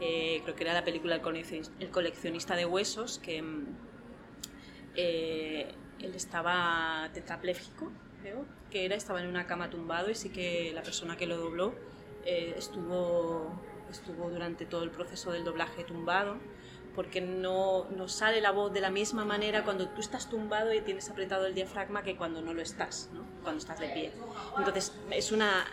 Eh, 0.00 0.40
creo 0.42 0.54
que 0.54 0.64
era 0.64 0.74
la 0.74 0.84
película 0.84 1.14
El 1.78 1.90
coleccionista 1.90 2.56
de 2.56 2.66
huesos, 2.66 3.18
que 3.18 3.40
mm, 3.40 3.66
eh, 4.94 5.72
él 6.00 6.14
estaba 6.14 7.08
tetrapléjico, 7.12 7.90
creo, 8.20 8.44
que 8.70 8.84
era, 8.84 8.96
estaba 8.96 9.20
en 9.20 9.28
una 9.28 9.46
cama 9.46 9.70
tumbado 9.70 10.10
y 10.10 10.14
sí 10.14 10.30
que 10.30 10.72
la 10.74 10.82
persona 10.82 11.16
que 11.16 11.26
lo 11.26 11.36
dobló 11.36 11.74
eh, 12.24 12.54
estuvo, 12.56 13.52
estuvo 13.90 14.30
durante 14.30 14.66
todo 14.66 14.82
el 14.82 14.90
proceso 14.90 15.32
del 15.32 15.44
doblaje 15.44 15.84
tumbado, 15.84 16.36
porque 16.94 17.20
no, 17.20 17.86
no 17.90 18.08
sale 18.08 18.40
la 18.40 18.50
voz 18.50 18.72
de 18.72 18.80
la 18.80 18.90
misma 18.90 19.24
manera 19.24 19.64
cuando 19.64 19.88
tú 19.88 20.00
estás 20.00 20.28
tumbado 20.28 20.72
y 20.72 20.80
tienes 20.82 21.08
apretado 21.08 21.46
el 21.46 21.54
diafragma 21.54 22.02
que 22.02 22.16
cuando 22.16 22.42
no 22.42 22.52
lo 22.52 22.62
estás, 22.62 23.10
¿no? 23.14 23.24
cuando 23.42 23.60
estás 23.60 23.80
de 23.80 23.88
pie. 23.88 24.12
Entonces 24.58 24.92
es 25.10 25.32
una, 25.32 25.64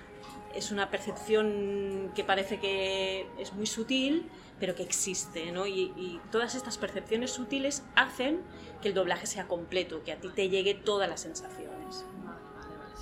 es 0.56 0.72
una 0.72 0.90
percepción 0.90 2.12
que 2.16 2.24
parece 2.24 2.60
que 2.60 3.28
es 3.38 3.54
muy 3.54 3.66
sutil, 3.66 4.30
pero 4.60 4.76
que 4.76 4.84
existe, 4.84 5.52
¿no? 5.52 5.66
Y, 5.66 5.94
y 5.96 6.20
todas 6.32 6.56
estas 6.56 6.78
percepciones 6.78 7.32
sutiles 7.32 7.84
hacen 7.96 8.42
que 8.82 8.90
el 8.90 8.94
doblaje 8.94 9.26
sea 9.28 9.48
completo, 9.48 10.04
que 10.04 10.12
a 10.12 10.18
ti 10.18 10.30
te 10.30 10.50
llegue 10.50 10.74
todas 10.74 11.10
las 11.10 11.22
sensaciones. 11.22 12.06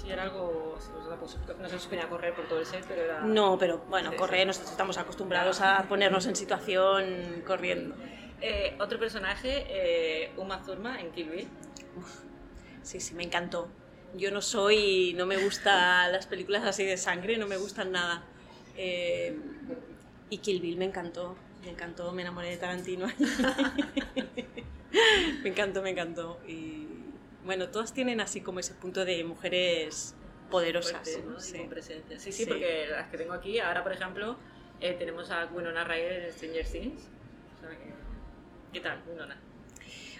Sí, 0.01 0.11
era 0.11 0.23
algo. 0.23 0.77
sí, 0.79 0.89
pues, 1.45 1.57
no 1.57 1.79
se 1.79 1.99
a 1.99 2.09
correr 2.09 2.33
por 2.35 2.47
todo 2.47 2.59
el 2.59 2.65
set, 2.65 2.85
pero 2.87 3.01
era. 3.01 3.21
No, 3.21 3.57
pero 3.57 3.79
bueno, 3.89 4.11
Sí, 4.11 4.17
correr, 4.17 4.41
sí. 4.41 4.45
nosotros 4.45 4.71
estamos 4.71 4.97
acostumbrados 4.97 5.61
a 5.61 5.83
ponernos 5.89 6.25
en 6.27 6.35
situación 6.35 7.43
corriendo. 7.45 7.95
Eh, 8.39 8.75
otro 8.79 8.99
personaje, 8.99 9.65
eh, 9.67 10.31
Uma 10.37 10.61
Thurman 10.61 10.99
en 10.99 11.11
Kill 11.11 11.29
Bill. 11.29 11.47
Sí, 12.83 12.99
sí, 12.99 13.15
me 13.15 13.23
encantó. 13.23 13.67
Yo 14.15 14.31
no 14.31 14.41
soy, 14.41 15.13
no 15.17 15.25
me 15.25 15.37
gustan 15.37 16.11
las 16.11 16.27
películas 16.27 16.63
así 16.63 16.85
de 16.85 16.97
sangre, 16.97 17.37
no 17.37 17.47
me 17.47 17.57
gustan 17.57 17.91
nada. 17.91 18.23
Eh, 18.77 19.37
y 20.29 20.37
Kill 20.37 20.61
Bill 20.61 20.77
me 20.77 20.85
encantó, 20.85 21.35
me 21.67 21.73
encantó, 21.73 22.11
me 22.13 22.21
enamoré 22.21 22.49
de 22.51 22.57
Tarantino. 22.57 23.07
me 25.43 25.49
encantó, 25.49 25.81
me 25.81 25.89
encantó. 25.89 26.39
Y 26.47 26.87
bueno, 27.43 27.67
todas 27.69 27.93
tienen 27.93 28.21
así 28.21 28.39
como 28.41 28.59
ese 28.61 28.73
punto 28.73 29.03
de 29.03 29.21
mujeres 29.25 30.15
poderosas. 30.49 31.09
fuerte, 31.09 31.29
¿no? 31.29 31.39
Sí. 31.41 31.57
con 31.57 31.67
presencia. 31.69 32.17
Sí, 32.19 32.31
sí, 32.31 32.43
Sí. 32.43 32.49
porque 32.49 32.85
las 32.89 33.09
que 33.09 33.17
tengo 33.17 33.33
aquí, 33.33 33.59
ahora 33.59 33.83
por 33.83 33.91
ejemplo, 33.91 34.37
eh, 34.79 34.95
tenemos 34.97 35.29
a 35.29 35.45
Winona 35.47 35.83
Ryder 35.83 36.23
en 36.23 36.31
Stranger 36.33 36.65
Things. 36.65 37.01
O 37.57 37.59
sea 37.59 37.69
que- 37.77 37.93
¿Qué 38.71 38.79
tal, 38.79 39.01
Winona? 39.09 39.35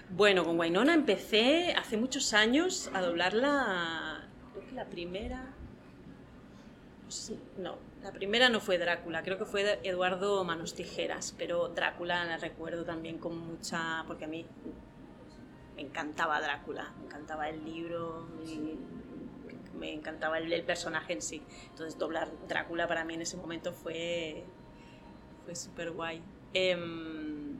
Bueno, 0.09 0.43
con 0.43 0.59
Wynonna 0.59 0.93
empecé 0.93 1.73
hace 1.77 1.95
muchos 1.95 2.33
años 2.33 2.89
a 2.93 3.01
doblarla. 3.01 4.27
Creo 4.53 4.67
que 4.67 4.75
la 4.75 4.85
primera. 4.85 5.53
No 7.57 7.87
la 8.03 8.11
primera 8.11 8.47
no 8.49 8.61
fue 8.61 8.77
Drácula, 8.77 9.23
creo 9.23 9.37
que 9.37 9.45
fue 9.45 9.79
Eduardo 9.83 10.43
Manos 10.43 10.75
Tijeras, 10.75 11.35
pero 11.37 11.69
Drácula 11.69 12.23
la 12.25 12.37
recuerdo 12.37 12.85
también 12.85 13.17
con 13.17 13.37
mucha. 13.37 14.03
porque 14.07 14.25
a 14.25 14.27
mí 14.27 14.45
me 15.75 15.81
encantaba 15.81 16.39
Drácula, 16.39 16.93
me 16.99 17.05
encantaba 17.05 17.49
el 17.49 17.65
libro 17.65 18.27
y 18.45 18.77
me 19.77 19.93
encantaba 19.93 20.37
el, 20.37 20.63
personaje 20.63 21.13
en 21.13 21.21
sí. 21.21 21.41
Entonces, 21.69 21.97
doblar 21.97 22.29
Drácula 22.47 22.87
para 22.87 23.03
mí 23.03 23.15
en 23.15 23.21
ese 23.23 23.35
momento 23.35 23.73
fue. 23.73 24.45
fue 25.43 25.55
súper 25.55 25.91
guay. 25.91 26.21
Em, 26.53 27.57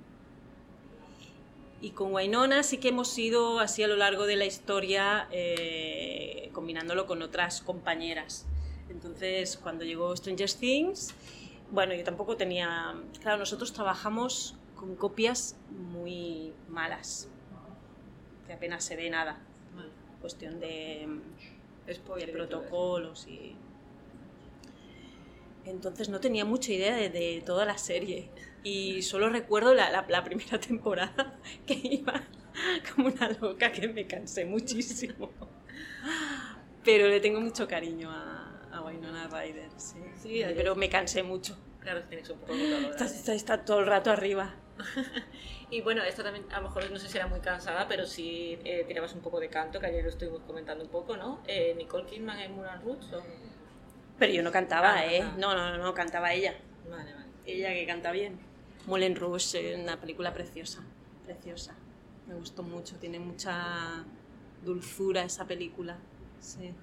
y 1.82 1.92
con 1.92 2.14
Wynonna 2.14 2.64
sí 2.64 2.78
que 2.78 2.90
hemos 2.90 3.18
ido 3.18 3.60
así 3.60 3.84
a 3.84 3.88
lo 3.88 3.98
largo 3.98 4.26
de 4.26 4.36
la 4.36 4.46
historia 4.46 5.28
eh, 5.32 6.52
combinándolo 6.54 7.06
con 7.06 7.22
otras 7.22 7.62
compañeras. 7.62 8.48
Entonces, 8.90 9.58
cuando 9.58 9.84
llegó 9.84 10.16
Stranger 10.16 10.52
Things, 10.52 11.14
bueno, 11.72 11.94
yo 11.94 12.04
tampoco 12.04 12.38
tenía... 12.38 12.96
Claro, 13.22 13.38
nosotros 13.38 13.74
trabajamos 13.74 14.56
con 14.76 14.96
copias 14.96 15.56
muy 15.92 16.54
malas, 16.70 17.28
que 18.48 18.54
apenas 18.54 18.84
se 18.84 18.96
ve 18.96 19.10
nada. 19.10 19.40
Vale. 19.76 19.90
Cuestión 20.22 20.60
de, 20.60 21.08
Spoiler 21.94 22.32
protocolos 22.32 23.28
y... 23.28 23.56
Entonces 25.66 26.08
no 26.08 26.20
tenía 26.22 26.46
mucha 26.46 26.72
idea 26.72 26.96
de, 26.96 27.10
de 27.10 27.44
toda 27.46 27.66
la 27.66 27.78
serie. 27.78 28.30
Y 28.64 29.02
solo 29.02 29.30
recuerdo 29.30 29.74
la, 29.74 29.90
la- 29.92 30.06
la 30.08 30.24
primera 30.24 30.60
temporada 30.62 31.38
que 31.66 31.74
iba 31.84 32.24
como 32.96 33.10
una 33.10 33.30
loca 33.30 33.72
que 33.72 33.88
me 33.90 34.08
cansé 34.08 34.46
muchísimo. 34.46 35.30
Pero 36.86 37.08
le 37.10 37.20
tengo 37.20 37.42
mucho 37.42 37.68
cariño 37.68 38.10
a 38.12 38.37
Winona 38.88 39.28
Ryder, 39.28 39.70
sí. 39.78 40.00
Sí, 40.22 40.44
pero 40.56 40.76
me 40.76 40.90
cansé 40.90 41.24
mucho. 41.24 41.58
Claro, 41.80 42.04
tienes 42.04 42.30
un 42.30 42.40
poco 42.40 42.54
de 42.54 42.90
Está, 42.90 43.06
está- 43.06 43.34
está 43.34 43.64
todo 43.66 43.80
el 43.80 43.86
rato 43.88 44.12
arriba. 44.12 44.54
Y 45.70 45.82
bueno, 45.82 46.02
esta 46.02 46.24
también, 46.24 46.46
a 46.54 46.62
lo 46.62 46.70
mejor 46.70 46.90
no 46.92 46.98
sé 46.98 47.10
si 47.10 47.18
era 47.18 47.28
muy 47.28 47.42
cansada, 47.42 47.90
pero 47.90 48.06
sí 48.06 48.58
eh, 48.64 48.86
tirabas 48.88 49.14
un 49.14 49.20
poco 49.20 49.38
de 49.42 49.50
canto, 49.50 49.82
que 49.82 49.88
ayer 49.88 50.02
lo 50.02 50.10
estuvimos 50.12 50.40
comentando 50.48 50.82
un 50.86 50.90
poco, 50.90 51.18
¿no? 51.18 51.42
Eh, 51.46 51.74
Nicole 51.78 52.06
Kidman 52.06 52.40
en 52.40 52.56
Moulin 52.56 52.82
Rouge. 52.82 53.14
¿o? 53.18 53.22
Pero 54.18 54.32
yo 54.32 54.42
no 54.44 54.52
cantaba, 54.54 54.94
Ah, 55.00 55.06
¿eh? 55.14 55.22
No, 55.38 55.54
no, 55.54 55.72
no, 55.72 55.78
no, 55.78 55.94
cantaba 55.94 56.32
ella. 56.34 56.56
Vale, 56.90 57.14
vale. 57.14 57.26
Ella 57.46 57.74
que 57.74 57.86
canta 57.86 58.14
bien. 58.14 58.40
Moulin 58.86 59.18
Rouge, 59.18 59.74
eh, 59.74 59.76
una 59.82 60.00
película 60.00 60.34
preciosa, 60.34 60.82
preciosa. 61.26 61.76
Me 62.26 62.36
gustó 62.36 62.64
mucho, 62.64 62.96
tiene 62.96 63.20
mucha 63.20 64.06
dulzura 64.64 65.24
esa 65.24 65.46
película. 65.46 65.98
Sí. 66.40 66.74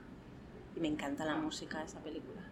Y 0.77 0.81
me 0.81 0.89
encanta 0.89 1.25
la 1.25 1.37
música 1.37 1.79
de 1.79 1.85
esa 1.87 2.01
película. 2.01 2.43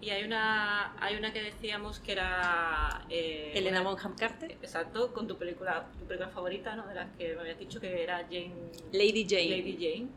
Y 0.00 0.10
hay 0.10 0.22
una, 0.24 0.94
hay 1.02 1.16
una 1.16 1.32
que 1.32 1.42
decíamos 1.42 1.98
que 1.98 2.12
era... 2.12 3.04
eh, 3.10 3.52
Elena 3.54 3.80
una- 3.80 3.90
Bonham 3.90 4.14
Carter. 4.16 4.52
Exacto, 4.52 5.12
con 5.12 5.26
tu 5.26 5.36
película, 5.36 5.86
tu 5.98 6.06
película 6.06 6.30
favorita, 6.30 6.76
¿no? 6.76 6.86
De 6.86 6.94
las 6.94 7.08
que 7.16 7.34
me 7.34 7.40
habías 7.40 7.58
dicho 7.58 7.80
que 7.80 8.02
era 8.02 8.18
Jane... 8.30 8.54
Lady 8.92 9.26
Jane. 9.28 9.48
Lady 9.48 9.72
Jane. 9.78 10.08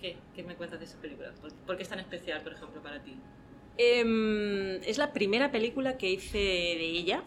¿Qué, 0.00 0.16
qué 0.34 0.42
me 0.42 0.54
cuentas 0.54 0.78
de 0.78 0.86
esa 0.86 0.96
película? 1.00 1.32
¿Por, 1.40 1.52
por 1.52 1.76
qué 1.76 1.82
es 1.82 1.88
tan 1.88 1.98
especial, 2.00 2.40
por 2.42 2.52
ejemplo, 2.52 2.82
para 2.82 3.02
ti? 3.02 3.14
Em, 3.76 4.76
es 4.84 4.96
la 4.98 5.12
primera 5.12 5.52
película 5.52 5.98
que 5.98 6.10
hice 6.10 6.38
de 6.38 6.84
ella 6.98 7.22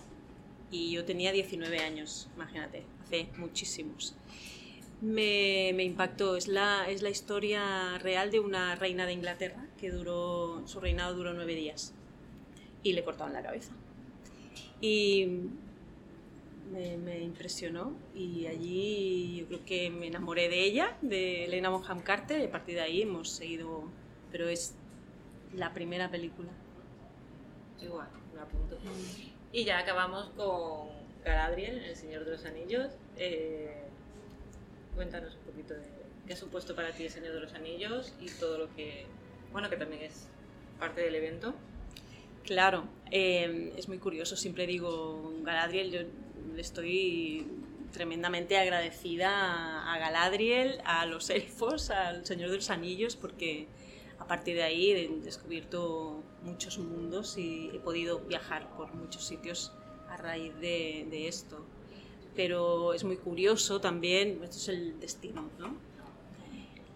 y 0.71 0.91
yo 0.91 1.05
tenía 1.05 1.31
19 1.31 1.79
años, 1.79 2.27
imagínate, 2.35 2.83
hace 3.03 3.27
muchísimos. 3.37 4.15
Me, 5.01 5.69
impactó, 5.83 6.35
es 6.35 6.47
la, 6.47 6.87
es 6.87 7.01
la 7.01 7.09
historia 7.09 7.97
real 7.97 8.29
de 8.29 8.39
una 8.39 8.75
reina 8.75 9.05
de 9.07 9.13
Inglaterra 9.13 9.65
que 9.79 9.89
duró, 9.89 10.61
su 10.67 10.79
reinado 10.79 11.15
duró 11.15 11.33
nueve 11.33 11.55
días 11.55 11.93
y 12.83 12.93
le 12.93 13.03
cortaron 13.03 13.33
la 13.33 13.41
cabeza. 13.41 13.73
Y 14.79 15.27
me, 16.71 16.97
me 16.97 17.19
impresionó 17.19 17.93
y 18.15 18.45
allí 18.45 19.37
yo 19.39 19.47
creo 19.47 19.65
que 19.65 19.89
me 19.89 20.07
enamoré 20.07 20.49
de 20.49 20.63
ella, 20.63 20.95
de 21.01 21.45
Elena 21.45 21.69
Bonham 21.69 22.01
Carter, 22.01 22.39
y 22.39 22.45
a 22.45 22.51
partir 22.51 22.75
de 22.75 22.81
ahí 22.81 23.01
hemos 23.01 23.29
seguido, 23.29 23.83
pero 24.31 24.49
es 24.49 24.75
la 25.55 25.73
primera 25.73 26.09
película. 26.09 26.49
Igual, 27.81 28.07
me 28.33 28.41
apunto. 28.41 28.77
Y 29.51 29.65
ya 29.65 29.79
acabamos 29.79 30.29
con 30.37 30.89
Galadriel, 31.25 31.79
El 31.79 31.95
Señor 31.95 32.25
de 32.25 32.31
los 32.31 32.45
Anillos. 32.45 32.91
Eh, 33.17 33.83
cuéntanos 35.01 35.33
un 35.33 35.51
poquito 35.51 35.73
de 35.73 35.81
qué 36.27 36.33
ha 36.33 36.37
supuesto 36.37 36.75
para 36.75 36.91
ti 36.91 37.05
El 37.05 37.09
Señor 37.09 37.33
de 37.33 37.39
los 37.39 37.55
Anillos 37.55 38.13
y 38.21 38.29
todo 38.39 38.59
lo 38.59 38.75
que, 38.75 39.07
bueno, 39.51 39.67
que 39.67 39.75
también 39.75 40.03
es 40.03 40.27
parte 40.79 41.01
del 41.01 41.15
evento. 41.15 41.55
Claro, 42.43 42.83
eh, 43.09 43.73
es 43.75 43.87
muy 43.87 43.97
curioso, 43.97 44.35
siempre 44.35 44.67
digo, 44.67 45.33
Galadriel, 45.41 45.91
yo 45.91 46.01
le 46.53 46.61
estoy 46.61 47.47
tremendamente 47.91 48.59
agradecida 48.59 49.91
a 49.91 49.97
Galadriel, 49.97 50.79
a 50.85 51.07
los 51.07 51.31
elfos, 51.31 51.89
al 51.89 52.23
Señor 52.23 52.51
de 52.51 52.57
los 52.57 52.69
Anillos, 52.69 53.15
porque 53.15 53.65
a 54.19 54.27
partir 54.27 54.55
de 54.55 54.61
ahí 54.61 54.91
he 54.91 55.09
descubierto 55.23 56.21
muchos 56.43 56.77
mundos 56.77 57.39
y 57.39 57.71
he 57.73 57.79
podido 57.79 58.19
viajar 58.19 58.69
por 58.77 58.93
muchos 58.93 59.25
sitios 59.25 59.73
a 60.09 60.17
raíz 60.17 60.53
de, 60.59 61.07
de 61.09 61.27
esto. 61.27 61.65
Pero 62.35 62.93
es 62.93 63.03
muy 63.03 63.17
curioso 63.17 63.81
también, 63.81 64.39
esto 64.43 64.57
es 64.57 64.67
el 64.69 64.99
destino, 64.99 65.49
¿no? 65.59 65.75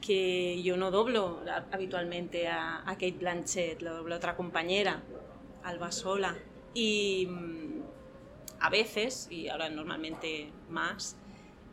que 0.01 0.61
yo 0.61 0.77
no 0.77 0.91
doblo 0.91 1.41
a- 1.49 1.65
habitualmente 1.71 2.47
a, 2.47 2.81
a 2.87 2.93
Kate 2.93 3.13
Blanchett, 3.19 3.81
lo 3.81 3.95
dobla 3.95 4.17
otra 4.17 4.35
compañera, 4.35 5.01
Alba 5.63 5.91
Sola. 5.91 6.37
Y 6.75 7.25
mm, 7.27 7.81
a 8.59 8.69
veces, 8.69 9.27
y 9.31 9.47
ahora 9.47 9.67
normalmente 9.71 10.51
más, 10.69 11.15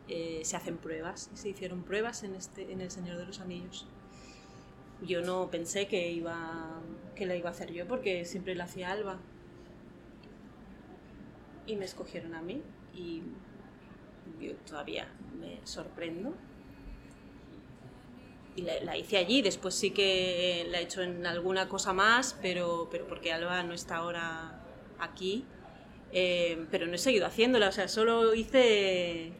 eh, 0.07 0.41
se 0.45 0.55
hacen 0.57 0.77
pruebas. 0.77 1.29
Se 1.35 1.49
hicieron 1.49 1.83
pruebas 1.83 2.23
en, 2.23 2.33
este, 2.33 2.71
en 2.71 2.81
El 2.81 2.89
Señor 2.89 3.17
de 3.17 3.27
los 3.27 3.39
Anillos. 3.39 3.85
Yo 5.03 5.21
no 5.21 5.51
pensé 5.51 5.87
que, 5.87 6.11
iba, 6.11 6.81
que 7.15 7.27
la 7.27 7.35
iba 7.35 7.49
a 7.49 7.51
hacer 7.51 7.71
yo 7.71 7.87
porque 7.87 8.25
siempre 8.25 8.55
la 8.55 8.63
hacía 8.63 8.89
Alba. 8.91 9.19
y 11.67 11.75
me 11.75 11.85
escogieron 11.85 12.33
a 12.35 12.41
mí 12.41 12.61
y 12.95 13.21
yo 14.39 14.53
todavía 14.67 15.07
me 15.39 15.59
sorprendo. 15.65 16.33
Y 18.55 18.61
la, 18.61 18.79
la 18.81 18.97
hice 18.97 19.17
allí, 19.17 19.41
después 19.41 19.73
sí 19.73 19.91
que 19.91 20.67
la 20.69 20.79
he 20.79 20.83
hecho 20.83 21.01
en 21.01 21.25
alguna 21.25 21.67
cosa 21.67 21.91
más, 21.93 22.37
pero, 22.41 22.87
pero 22.91 23.07
porque 23.07 23.33
Alba 23.33 23.63
no 23.63 23.73
está 23.73 23.97
ahora 23.97 24.63
aquí, 24.99 25.43
eh, 26.11 26.67
pero 26.69 26.85
no 26.85 26.93
he 26.93 26.99
seguido 26.99 27.25
haciéndola, 27.25 27.69
o 27.69 27.71
sea, 27.71 27.87
solo 27.87 28.35
hice 28.35 29.31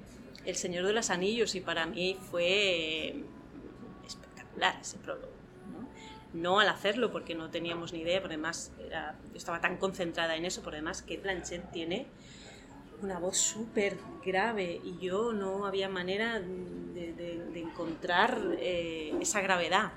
El 0.45 0.55
Señor 0.55 0.87
de 0.87 0.93
los 0.93 1.11
Anillos 1.11 1.53
y 1.53 1.61
para 1.61 1.85
mí 1.85 2.17
fue 2.31 3.15
espectacular 4.07 4.79
ese 4.81 4.97
prólogo. 4.97 5.31
¿no? 5.71 5.87
No 6.33 6.59
al 6.59 6.69
hacerlo 6.69 7.11
porque 7.11 7.35
no 7.35 7.51
teníamos 7.51 7.93
ni 7.93 7.99
idea, 7.99 8.19
pero 8.19 8.33
además 8.33 8.71
era, 8.83 9.15
yo 9.31 9.37
estaba 9.37 9.61
tan 9.61 9.77
concentrada 9.77 10.35
en 10.35 10.45
eso, 10.45 10.63
por 10.63 10.73
además 10.73 11.03
que 11.03 11.17
Blanchett 11.17 11.71
tiene 11.71 12.07
una 13.03 13.19
voz 13.19 13.37
súper 13.37 13.97
grave 14.25 14.79
y 14.83 14.97
yo 14.99 15.33
no 15.33 15.65
había 15.65 15.89
manera 15.89 16.39
de, 16.39 17.13
de- 17.13 17.45
de 17.53 17.59
encontrar 17.59 18.39
eh, 18.59 19.13
esa 19.21 19.41
gravedad. 19.41 19.91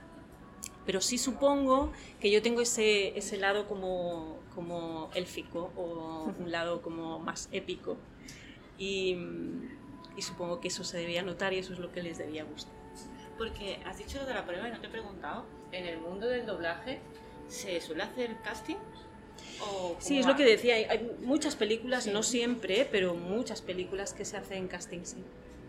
Pero 0.85 1.01
sí 1.01 1.19
supongo 1.19 1.93
que 2.21 2.31
yo 2.31 2.43
tengo 2.43 2.61
ese, 2.61 3.17
ese 3.19 3.37
lado 3.39 3.67
como, 3.67 4.39
como 4.55 5.11
élfico 5.15 5.73
o 5.77 6.33
un 6.39 6.51
lado 6.53 6.83
como 6.83 7.19
más 7.19 7.49
épico. 7.53 7.97
Y, 8.79 9.17
y 10.17 10.23
supongo 10.23 10.61
que 10.61 10.69
eso 10.69 10.85
se 10.85 10.99
debía 10.99 11.23
notar 11.23 11.53
y 11.53 11.59
eso 11.59 11.73
es 11.73 11.79
lo 11.79 11.91
que 11.93 12.03
les 12.03 12.19
debía 12.19 12.45
gustar. 12.45 12.73
Porque 13.39 13.81
has 13.85 13.99
dicho 13.99 14.19
lo 14.19 14.27
de 14.27 14.35
la 14.35 14.45
prueba 14.47 14.69
y 14.69 14.73
no 14.73 14.81
te 14.81 14.87
he 14.87 14.91
preguntado. 14.91 15.45
¿En 15.73 15.87
el 15.87 15.99
mundo 15.99 16.27
del 16.29 16.47
doblaje 16.47 17.01
se 17.49 17.81
suele 17.81 18.03
hacer 18.05 18.37
casting? 18.43 18.77
¿O 19.61 19.97
Sí, 19.99 20.19
es 20.19 20.27
lo 20.27 20.37
que 20.37 20.45
decía. 20.45 20.75
Hay, 20.75 20.85
hay 20.85 21.11
muchas 21.21 21.57
películas, 21.57 22.07
no 22.07 22.23
siempre, 22.23 22.89
pero 22.91 23.15
muchas 23.15 23.63
películas 23.63 24.13
que 24.13 24.25
se 24.25 24.37
hacen 24.37 24.69
casting, 24.69 25.05
sí. 25.05 25.25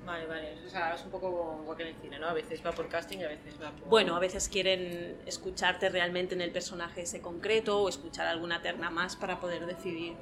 Vale, 0.07 0.25
vale. 0.25 0.53
O 0.65 0.69
sea, 0.69 0.95
es 0.95 1.03
un 1.03 1.11
poco 1.11 1.59
igual 1.61 1.75
que 1.75 1.83
en 1.83 1.89
el 1.89 1.95
cine, 1.95 2.17
¿no? 2.17 2.27
A 2.27 2.33
veces 2.33 2.65
va 2.65 2.71
por 2.71 2.87
casting 2.87 3.17
y 3.17 3.23
a 3.25 3.27
veces 3.27 3.61
va 3.61 3.71
por... 3.71 3.89
Bueno, 3.89 4.15
a 4.15 4.19
veces 4.19 4.47
quieren 4.47 5.17
escucharte 5.25 5.89
realmente 5.89 6.33
en 6.33 6.39
el 6.39 6.51
personaje 6.51 7.01
ese 7.01 7.19
concreto 7.19 7.81
o 7.81 7.89
escuchar 7.89 8.25
alguna 8.25 8.61
terna 8.61 8.89
más 8.89 9.17
para 9.17 9.41
poder 9.41 9.65
decidir. 9.65 10.13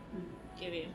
Qué 0.59 0.71
bien. 0.71 0.89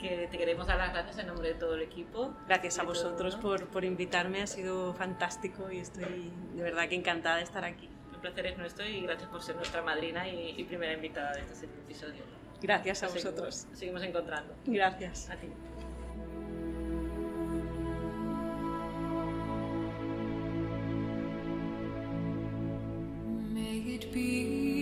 Que 0.00 0.26
te 0.28 0.38
queremos 0.38 0.66
dar 0.66 0.78
las 0.78 0.92
gracias 0.92 1.18
en 1.18 1.28
nombre 1.28 1.50
de 1.50 1.54
todo 1.54 1.76
el 1.76 1.82
equipo. 1.82 2.34
Gracias 2.48 2.80
a 2.80 2.82
De 2.82 2.88
todo, 2.88 2.94
vosotros 2.96 3.36
¿no? 3.36 3.42
por, 3.42 3.68
por 3.68 3.84
invitarme, 3.84 4.42
ha 4.42 4.48
sido 4.48 4.92
fantástico 4.94 5.70
y 5.70 5.78
estoy 5.78 6.32
de 6.56 6.62
verdad 6.64 6.88
que 6.88 6.96
encantada 6.96 7.36
de 7.36 7.44
estar 7.44 7.64
aquí. 7.64 7.88
Placer 8.22 8.46
es 8.46 8.56
nuestro 8.56 8.86
y 8.86 9.00
gracias 9.00 9.28
por 9.28 9.42
ser 9.42 9.56
nuestra 9.56 9.82
madrina 9.82 10.28
y, 10.28 10.54
y 10.56 10.64
primera 10.64 10.92
invitada 10.92 11.32
de 11.32 11.40
este 11.40 11.66
episodio. 11.66 12.22
Gracias 12.62 13.02
a 13.02 13.08
vosotros. 13.08 13.66
nos 13.68 13.78
seguimos 13.78 14.02
encontrando. 14.04 14.54
Gracias. 14.64 15.28
A 15.28 15.36
ti. 15.36 15.48
May 23.52 23.94
it 23.96 24.12
be 24.14 24.81